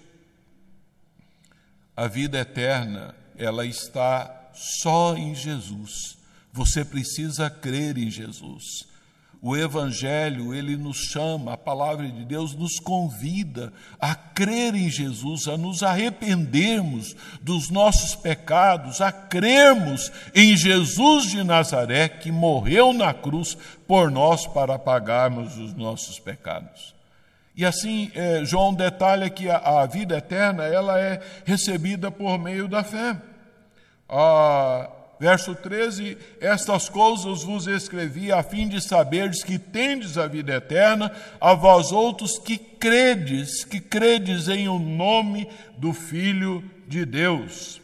A 1.96 2.08
vida 2.08 2.40
eterna, 2.40 3.16
ela 3.38 3.66
está 3.66 4.50
só 4.54 5.16
em 5.16 5.36
Jesus. 5.36 6.18
Você 6.52 6.84
precisa 6.84 7.50
crer 7.50 7.98
em 7.98 8.10
Jesus. 8.10 8.88
O 9.46 9.58
Evangelho, 9.58 10.54
ele 10.54 10.78
nos 10.78 10.96
chama, 10.96 11.52
a 11.52 11.58
palavra 11.58 12.08
de 12.08 12.24
Deus 12.24 12.56
nos 12.56 12.80
convida 12.80 13.74
a 14.00 14.16
crer 14.16 14.74
em 14.74 14.90
Jesus, 14.90 15.50
a 15.50 15.58
nos 15.58 15.84
arrependermos 15.84 17.14
dos 17.42 17.70
nossos 17.70 18.16
pecados, 18.16 19.02
a 19.02 19.12
crermos 19.12 20.10
em 20.34 20.56
Jesus 20.56 21.30
de 21.30 21.44
Nazaré, 21.44 22.08
que 22.08 22.32
morreu 22.32 22.94
na 22.94 23.14
cruz 23.14 23.58
por 23.86 24.10
nós 24.10 24.48
para 24.48 24.80
pagarmos 24.80 25.58
os 25.58 25.74
nossos 25.74 26.18
pecados. 26.20 26.96
E 27.54 27.66
assim, 27.66 28.14
é, 28.16 28.46
João 28.46 28.74
detalha 28.74 29.30
que 29.30 29.50
a, 29.50 29.58
a, 29.58 29.86
vida 29.86 30.20
eterna 30.20 30.64
ela 30.64 30.98
é 30.98 31.22
recebida 31.44 32.10
por 32.10 32.40
meio 32.40 32.70
da 32.70 32.82
fé. 32.82 33.18
Ah, 34.08 34.90
Verso 35.24 35.56
13: 35.56 36.18
Estas 36.42 36.90
coisas 36.90 37.44
vos 37.44 37.66
escrevi 37.66 38.30
a 38.30 38.44
fim 38.44 38.68
de 38.68 38.82
saberdes 38.82 39.42
que 39.42 39.58
tendes 39.58 40.18
a 40.18 40.28
vida 40.28 40.54
eterna, 40.56 41.10
a 41.40 41.54
vós 41.54 41.94
outros 41.94 42.38
que 42.38 42.58
credes, 42.58 43.64
que 43.64 43.80
credes 43.80 44.50
em 44.50 44.68
o 44.68 44.78
nome 44.78 45.48
do 45.78 45.94
Filho 45.94 46.62
de 46.90 47.06
Deus. 47.06 47.80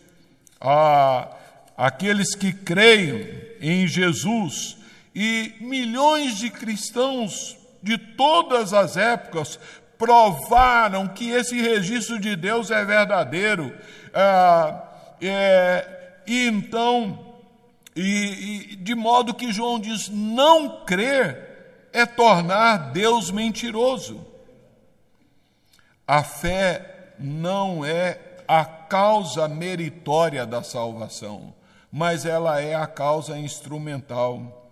A, 0.60 1.30
aqueles 1.78 2.36
que 2.36 2.52
creem 2.52 3.30
em 3.62 3.88
Jesus 3.88 4.76
e 5.16 5.54
milhões 5.62 6.40
de 6.40 6.50
cristãos 6.50 7.56
de 7.82 7.98
todas 7.98 8.74
as 8.74 8.98
épocas 8.98 9.58
provaram 9.98 11.08
que 11.08 11.30
esse 11.30 11.56
registro 11.62 12.20
de 12.20 12.36
Deus 12.36 12.70
é 12.70 12.84
verdadeiro. 12.84 13.74
Ah, 14.14 14.84
é, 15.22 15.88
e 16.28 16.46
então 16.46 17.29
e, 17.96 18.72
e 18.72 18.76
de 18.76 18.96
modo 18.96 19.34
que 19.34 19.52
João 19.52 19.80
diz: 19.80 20.10
não 20.10 20.86
crer 20.86 21.90
é 21.92 22.06
tornar 22.06 22.92
Deus 22.92 23.32
mentiroso. 23.32 24.26
A 26.08 26.24
fé 26.24 27.14
não 27.20 27.86
é 27.86 28.20
a 28.48 28.66
causa 28.66 29.48
meritória 29.48 30.46
da 30.46 30.64
salvação, 30.64 31.54
mas 31.92 32.26
ela 32.26 32.62
é 32.62 32.74
a 32.74 32.88
causa 32.88 33.38
instrumental. 33.38 34.72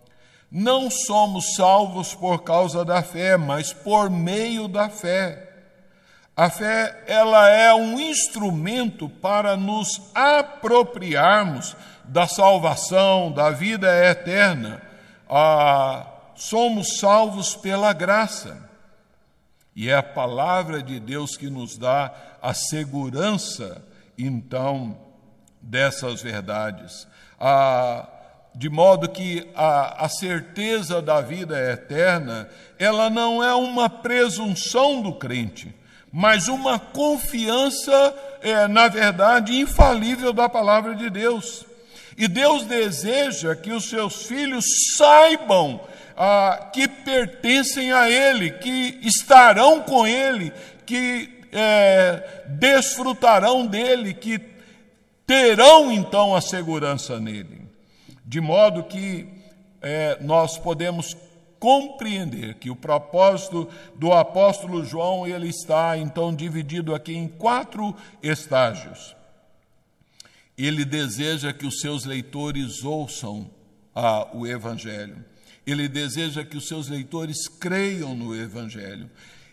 Não 0.49 0.89
somos 0.89 1.55
salvos 1.55 2.15
por 2.15 2.43
causa 2.43 2.85
da 2.85 3.03
fé, 3.03 3.35
mas 3.37 3.73
por 3.73 4.09
meio 4.09 4.67
da 4.67 4.89
fé. 4.89 5.43
A 6.35 6.49
fé, 6.49 7.03
ela 7.07 7.49
é 7.49 7.73
um 7.73 7.99
instrumento 7.99 9.09
para 9.09 9.57
nos 9.57 10.01
apropriarmos 10.13 11.75
da 12.07 12.27
salvação, 12.27 13.31
da 13.31 13.51
vida 13.51 13.87
eterna. 14.05 14.81
Ah, 15.29 16.07
somos 16.35 16.97
salvos 16.99 17.55
pela 17.55 17.93
graça. 17.93 18.65
E 19.75 19.89
é 19.89 19.95
a 19.95 20.03
palavra 20.03 20.81
de 20.81 20.99
Deus 20.99 21.37
que 21.37 21.49
nos 21.49 21.77
dá 21.77 22.11
a 22.41 22.53
segurança, 22.53 23.85
então, 24.17 24.97
dessas 25.61 26.21
verdades. 26.21 27.07
Ah, 27.39 28.07
de 28.55 28.69
modo 28.69 29.07
que 29.07 29.47
a, 29.55 30.05
a 30.05 30.09
certeza 30.09 30.99
da 30.99 31.21
vida 31.21 31.55
eterna, 31.71 32.49
ela 32.79 33.07
não 33.07 33.43
é 33.43 33.53
uma 33.53 33.87
presunção 33.87 34.99
do 34.99 35.13
crente, 35.13 35.75
mas 36.11 36.47
uma 36.47 36.79
confiança, 36.79 38.15
é, 38.41 38.67
na 38.67 38.87
verdade, 38.87 39.59
infalível 39.59 40.33
da 40.33 40.49
palavra 40.49 40.95
de 40.95 41.07
Deus. 41.07 41.66
E 42.17 42.27
Deus 42.27 42.65
deseja 42.65 43.55
que 43.55 43.71
os 43.71 43.89
seus 43.89 44.25
filhos 44.25 44.65
saibam 44.97 45.79
ah, 46.17 46.69
que 46.73 46.87
pertencem 46.87 47.91
a 47.91 48.09
Ele, 48.09 48.51
que 48.51 48.99
estarão 49.03 49.81
com 49.81 50.05
Ele, 50.07 50.51
que 50.85 51.37
é, 51.51 52.45
desfrutarão 52.47 53.65
dele, 53.65 54.13
que 54.13 54.39
terão 55.25 55.91
então 55.91 56.35
a 56.35 56.41
segurança 56.41 57.19
nele. 57.19 57.67
De 58.25 58.39
modo 58.39 58.83
que 58.83 59.27
é, 59.81 60.17
nós 60.21 60.57
podemos 60.57 61.15
compreender 61.59 62.55
que 62.55 62.69
o 62.69 62.75
propósito 62.75 63.67
do 63.95 64.13
apóstolo 64.13 64.85
João 64.85 65.25
ele 65.27 65.49
está 65.49 65.97
então 65.97 66.33
dividido 66.33 66.93
aqui 66.93 67.15
em 67.15 67.27
quatro 67.27 67.95
estágios. 68.21 69.16
Ele 70.57 70.83
deseja 70.83 71.53
que 71.53 71.65
os 71.65 71.79
seus 71.79 72.05
leitores 72.05 72.83
ouçam 72.83 73.49
ah, 73.93 74.27
o 74.33 74.47
evangelho. 74.47 75.23
Ele 75.65 75.87
deseja 75.87 76.43
que 76.43 76.57
os 76.57 76.67
seus 76.67 76.87
leitores 76.87 77.47
creiam 77.47 78.15
no 78.15 78.35
evangelho. 78.35 79.09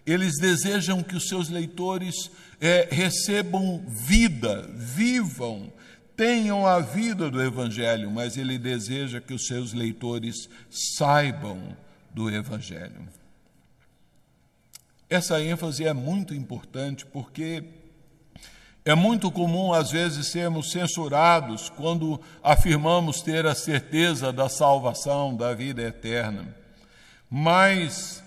Eles 0.07 0.35
desejam 0.39 1.03
que 1.03 1.17
os 1.17 1.29
seus 1.29 1.49
leitores 1.49 2.31
é, 2.61 2.89
recebam 2.91 3.85
vida, 3.89 4.69
vivam, 4.75 5.73
tenham 6.17 6.67
a 6.67 6.81
vida 6.81 7.31
do 7.31 7.43
Evangelho, 7.43 8.11
mas 8.11 8.37
ele 8.37 8.59
deseja 8.59 9.21
que 9.21 9.35
os 9.35 9.47
seus 9.47 9.73
leitores 9.73 10.49
saibam 10.71 11.77
do 12.13 12.31
Evangelho. 12.31 13.09
Essa 15.09 15.43
ênfase 15.43 15.85
é 15.85 15.93
muito 15.93 16.35
importante 16.35 17.05
porque 17.07 17.65
é 18.85 18.95
muito 18.95 19.31
comum, 19.31 19.73
às 19.73 19.91
vezes, 19.91 20.27
sermos 20.27 20.71
censurados 20.71 21.71
quando 21.71 22.21
afirmamos 22.43 23.23
ter 23.23 23.47
a 23.47 23.55
certeza 23.55 24.31
da 24.31 24.49
salvação, 24.49 25.35
da 25.35 25.55
vida 25.55 25.81
eterna. 25.81 26.55
Mas 27.31 28.23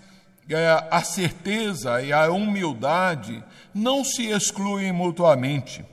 é, 0.50 0.84
a 0.90 1.02
certeza 1.02 2.02
e 2.02 2.12
a 2.12 2.30
humildade 2.32 3.44
não 3.72 4.02
se 4.02 4.26
excluem 4.26 4.90
mutuamente. 4.90 5.84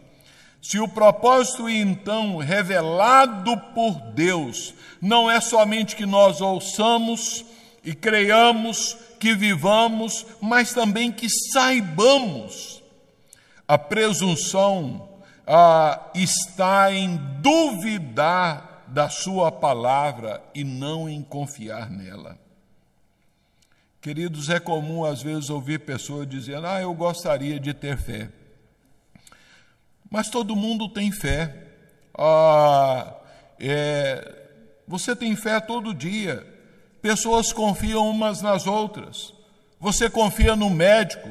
Se 0.60 0.80
o 0.80 0.88
propósito, 0.88 1.70
então, 1.70 2.38
revelado 2.38 3.56
por 3.76 3.94
Deus, 4.14 4.74
não 5.00 5.30
é 5.30 5.40
somente 5.40 5.96
que 5.96 6.08
nós 6.08 6.42
ouçamos 6.42 7.46
e 7.84 7.94
creiamos, 7.94 8.98
que 9.20 9.36
vivamos, 9.36 10.26
mas 10.42 10.74
também 10.74 11.12
que 11.12 11.28
saibamos. 11.30 12.75
A 13.68 13.78
presunção 13.78 15.10
ah, 15.48 16.12
está 16.14 16.92
em 16.94 17.18
duvidar 17.42 18.84
da 18.88 19.10
Sua 19.10 19.52
palavra 19.52 20.44
e 20.54 20.64
não 20.64 21.10
em 21.10 21.24
confiar 21.24 21.90
nela. 21.90 22.38
Queridos, 24.02 24.50
é 24.50 24.60
comum 24.60 25.04
às 25.04 25.24
vezes 25.24 25.50
ouvir 25.50 25.80
pessoas 25.80 26.28
dizendo: 26.28 26.68
Ah, 26.68 26.80
eu 26.80 26.94
gostaria 26.94 27.60
de 27.60 27.74
ter 27.74 27.98
fé. 27.98 28.30
Mas 30.12 30.30
todo 30.30 30.56
mundo 30.56 30.88
tem 30.88 31.12
fé. 31.12 31.64
Ah, 32.18 33.16
é, 33.60 34.48
você 34.88 35.16
tem 35.16 35.36
fé 35.36 35.60
todo 35.60 35.94
dia. 35.94 36.46
Pessoas 37.02 37.52
confiam 37.52 38.10
umas 38.10 38.42
nas 38.42 38.68
outras. 38.68 39.34
Você 39.80 40.10
confia 40.10 40.56
no 40.56 40.70
médico. 40.70 41.28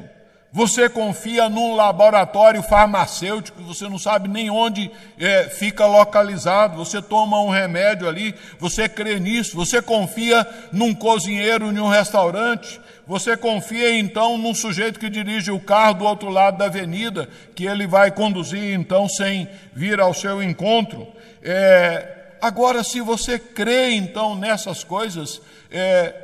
Você 0.55 0.87
confia 0.87 1.49
num 1.49 1.75
laboratório 1.75 2.63
farmacêutico, 2.63 3.61
você 3.61 3.89
não 3.89 3.99
sabe 3.99 4.29
nem 4.29 4.49
onde 4.49 4.89
é, 5.19 5.49
fica 5.49 5.85
localizado. 5.85 6.77
Você 6.77 7.01
toma 7.01 7.41
um 7.41 7.49
remédio 7.49 8.07
ali, 8.07 8.33
você 8.57 8.87
crê 8.87 9.19
nisso. 9.19 9.53
Você 9.57 9.81
confia 9.81 10.47
num 10.71 10.95
cozinheiro 10.95 11.73
em 11.73 11.77
um 11.77 11.89
restaurante. 11.89 12.79
Você 13.05 13.35
confia 13.35 13.99
então 13.99 14.37
num 14.37 14.55
sujeito 14.55 14.97
que 14.97 15.09
dirige 15.09 15.51
o 15.51 15.59
carro 15.59 15.95
do 15.95 16.05
outro 16.05 16.29
lado 16.29 16.57
da 16.57 16.67
avenida, 16.67 17.27
que 17.53 17.65
ele 17.65 17.85
vai 17.85 18.09
conduzir 18.09 18.79
então 18.79 19.09
sem 19.09 19.49
vir 19.73 19.99
ao 19.99 20.13
seu 20.13 20.41
encontro. 20.41 21.05
É, 21.43 22.37
agora, 22.41 22.81
se 22.81 23.01
você 23.01 23.37
crê 23.37 23.91
então 23.91 24.37
nessas 24.37 24.85
coisas, 24.85 25.41
é, 25.69 26.15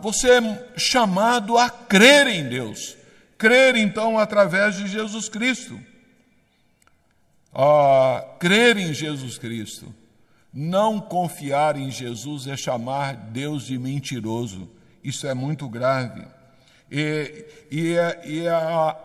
você 0.00 0.38
é 0.38 0.64
chamado 0.76 1.58
a 1.58 1.68
crer 1.68 2.28
em 2.28 2.48
Deus, 2.48 2.96
crer 3.38 3.76
então 3.76 4.18
através 4.18 4.76
de 4.76 4.86
Jesus 4.86 5.28
Cristo. 5.28 5.78
crer 8.38 8.76
em 8.76 8.92
Jesus 8.92 9.38
Cristo. 9.38 9.94
Não 10.52 11.00
confiar 11.00 11.76
em 11.76 11.90
Jesus 11.90 12.46
é 12.46 12.56
chamar 12.56 13.14
Deus 13.14 13.66
de 13.66 13.78
mentiroso. 13.78 14.68
Isso 15.02 15.26
é 15.26 15.34
muito 15.34 15.68
grave. 15.68 16.26
E, 16.90 17.46
e, 17.70 17.92
é, 17.94 18.22
e 18.24 18.46
é 18.46 18.50
a 18.50 18.96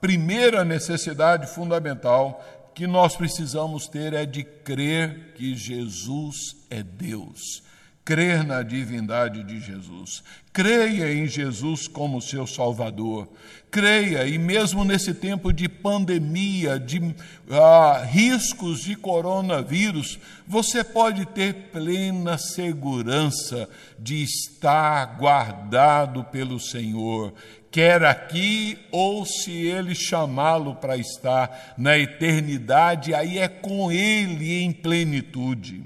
primeira 0.00 0.64
necessidade 0.64 1.46
fundamental 1.46 2.44
que 2.74 2.86
nós 2.86 3.16
precisamos 3.16 3.88
ter 3.88 4.12
é 4.12 4.24
de 4.24 4.44
crer 4.44 5.32
que 5.34 5.54
Jesus 5.54 6.56
é 6.70 6.82
Deus 6.82 7.62
crer 8.08 8.42
na 8.42 8.62
divindade 8.62 9.44
de 9.44 9.60
Jesus. 9.60 10.22
Creia 10.50 11.12
em 11.12 11.26
Jesus 11.26 11.86
como 11.86 12.22
seu 12.22 12.46
Salvador. 12.46 13.28
Creia, 13.70 14.26
e 14.26 14.38
mesmo 14.38 14.82
nesse 14.82 15.12
tempo 15.12 15.52
de 15.52 15.68
pandemia, 15.68 16.80
de 16.80 17.14
ah, 17.50 18.02
riscos 18.08 18.80
de 18.80 18.96
coronavírus, 18.96 20.18
você 20.46 20.82
pode 20.82 21.26
ter 21.26 21.52
plena 21.70 22.38
segurança 22.38 23.68
de 23.98 24.22
estar 24.22 25.18
guardado 25.18 26.24
pelo 26.24 26.58
Senhor, 26.58 27.34
quer 27.70 28.02
aqui 28.06 28.78
ou 28.90 29.26
se 29.26 29.52
Ele 29.52 29.94
chamá-lo 29.94 30.76
para 30.76 30.96
estar 30.96 31.74
na 31.76 31.98
eternidade, 31.98 33.12
aí 33.12 33.38
é 33.38 33.48
com 33.48 33.92
Ele 33.92 34.62
em 34.62 34.72
plenitude. 34.72 35.84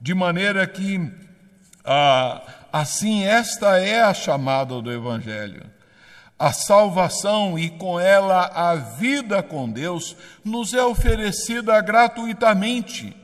De 0.00 0.14
maneira 0.14 0.66
que 0.66 1.29
ah, 1.92 2.40
assim, 2.72 3.24
esta 3.24 3.76
é 3.80 4.00
a 4.00 4.14
chamada 4.14 4.80
do 4.80 4.92
Evangelho. 4.92 5.68
A 6.38 6.52
salvação 6.52 7.58
e 7.58 7.68
com 7.68 7.98
ela 7.98 8.46
a 8.46 8.76
vida 8.76 9.42
com 9.42 9.68
Deus 9.68 10.16
nos 10.44 10.72
é 10.72 10.84
oferecida 10.84 11.80
gratuitamente, 11.80 13.16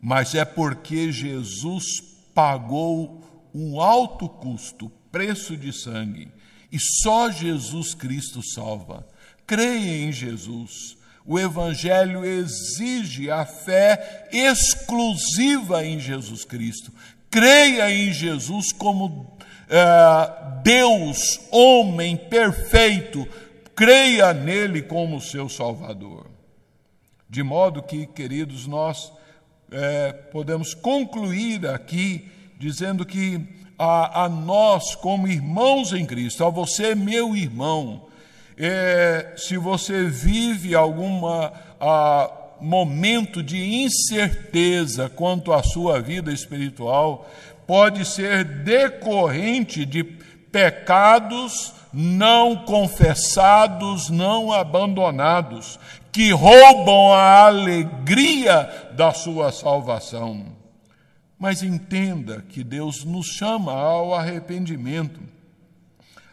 mas 0.00 0.36
é 0.36 0.44
porque 0.44 1.10
Jesus 1.10 2.00
pagou 2.32 3.24
um 3.52 3.80
alto 3.80 4.28
custo, 4.28 4.88
preço 5.10 5.56
de 5.56 5.72
sangue, 5.72 6.30
e 6.70 6.78
só 6.78 7.28
Jesus 7.28 7.92
Cristo 7.92 8.40
salva. 8.40 9.04
Creia 9.44 10.04
em 10.04 10.12
Jesus. 10.12 10.96
O 11.26 11.38
Evangelho 11.40 12.24
exige 12.24 13.30
a 13.30 13.44
fé 13.44 14.28
exclusiva 14.32 15.84
em 15.84 15.98
Jesus 15.98 16.44
Cristo 16.44 16.92
creia 17.30 17.90
em 17.90 18.12
Jesus 18.12 18.72
como 18.72 19.36
é, 19.68 20.60
Deus, 20.62 21.40
homem 21.50 22.16
perfeito, 22.16 23.26
creia 23.74 24.32
nele 24.32 24.82
como 24.82 25.20
seu 25.20 25.48
Salvador. 25.48 26.26
De 27.28 27.42
modo 27.42 27.82
que, 27.82 28.06
queridos, 28.06 28.66
nós 28.66 29.12
é, 29.70 30.12
podemos 30.12 30.74
concluir 30.74 31.66
aqui 31.66 32.30
dizendo 32.58 33.04
que 33.04 33.46
a, 33.78 34.24
a, 34.24 34.28
nós, 34.28 34.94
como 34.96 35.28
irmãos 35.28 35.92
em 35.92 36.04
Cristo, 36.04 36.44
a 36.44 36.50
você, 36.50 36.94
meu 36.94 37.36
irmão, 37.36 38.06
é, 38.56 39.34
se 39.36 39.56
você 39.56 40.04
vive 40.08 40.74
alguma 40.74 41.52
a, 41.78 42.32
momento 42.60 43.42
de 43.42 43.82
incerteza 43.82 45.08
quanto 45.08 45.52
à 45.52 45.62
sua 45.62 46.00
vida 46.00 46.32
espiritual 46.32 47.28
pode 47.66 48.04
ser 48.04 48.44
decorrente 48.44 49.84
de 49.84 50.02
pecados 50.02 51.74
não 51.92 52.56
confessados, 52.64 54.10
não 54.10 54.52
abandonados, 54.52 55.78
que 56.12 56.32
roubam 56.32 57.12
a 57.12 57.46
alegria 57.46 58.90
da 58.92 59.12
sua 59.12 59.52
salvação. 59.52 60.46
Mas 61.38 61.62
entenda 61.62 62.44
que 62.48 62.64
Deus 62.64 63.04
nos 63.04 63.26
chama 63.26 63.72
ao 63.72 64.14
arrependimento. 64.14 65.20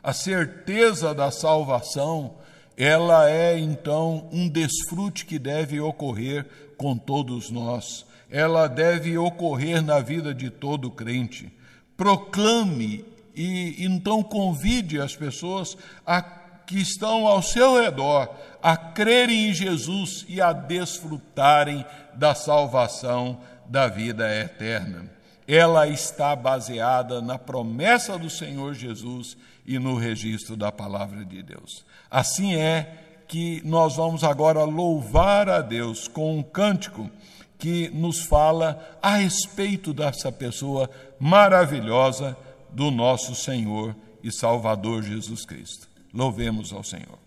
A 0.01 0.13
certeza 0.13 1.13
da 1.13 1.31
salvação 1.31 2.35
ela 2.77 3.29
é 3.29 3.57
então 3.57 4.27
um 4.31 4.49
desfrute 4.49 5.25
que 5.25 5.39
deve 5.39 5.79
ocorrer 5.79 6.45
com 6.77 6.97
todos 6.97 7.49
nós. 7.49 8.05
Ela 8.29 8.67
deve 8.67 9.17
ocorrer 9.17 9.81
na 9.81 9.99
vida 9.99 10.33
de 10.33 10.49
todo 10.49 10.91
crente. 10.91 11.51
Proclame 11.95 13.05
e 13.33 13.83
então 13.85 14.21
convide 14.21 14.99
as 14.99 15.15
pessoas 15.15 15.77
a, 16.05 16.21
que 16.21 16.79
estão 16.79 17.27
ao 17.27 17.41
seu 17.41 17.81
redor 17.81 18.29
a 18.61 18.75
crerem 18.75 19.49
em 19.49 19.53
Jesus 19.53 20.25
e 20.27 20.41
a 20.41 20.51
desfrutarem 20.51 21.85
da 22.13 22.35
salvação 22.35 23.39
da 23.67 23.87
vida 23.87 24.27
eterna. 24.35 25.09
Ela 25.47 25.87
está 25.87 26.35
baseada 26.35 27.21
na 27.21 27.37
promessa 27.37 28.17
do 28.17 28.29
Senhor 28.29 28.73
Jesus 28.73 29.37
e 29.65 29.79
no 29.79 29.95
registro 29.95 30.55
da 30.55 30.71
palavra 30.71 31.25
de 31.25 31.41
Deus. 31.41 31.85
Assim 32.09 32.55
é 32.55 33.23
que 33.27 33.61
nós 33.65 33.95
vamos 33.95 34.23
agora 34.23 34.63
louvar 34.63 35.49
a 35.49 35.61
Deus 35.61 36.07
com 36.07 36.37
um 36.37 36.43
cântico 36.43 37.09
que 37.57 37.89
nos 37.89 38.19
fala 38.19 38.97
a 39.01 39.17
respeito 39.17 39.93
dessa 39.93 40.31
pessoa 40.31 40.89
maravilhosa, 41.19 42.37
do 42.69 42.91
nosso 42.91 43.33
Senhor 43.33 43.95
e 44.21 44.31
Salvador 44.31 45.01
Jesus 45.01 45.45
Cristo. 45.45 45.87
Louvemos 46.13 46.73
ao 46.73 46.83
Senhor. 46.83 47.24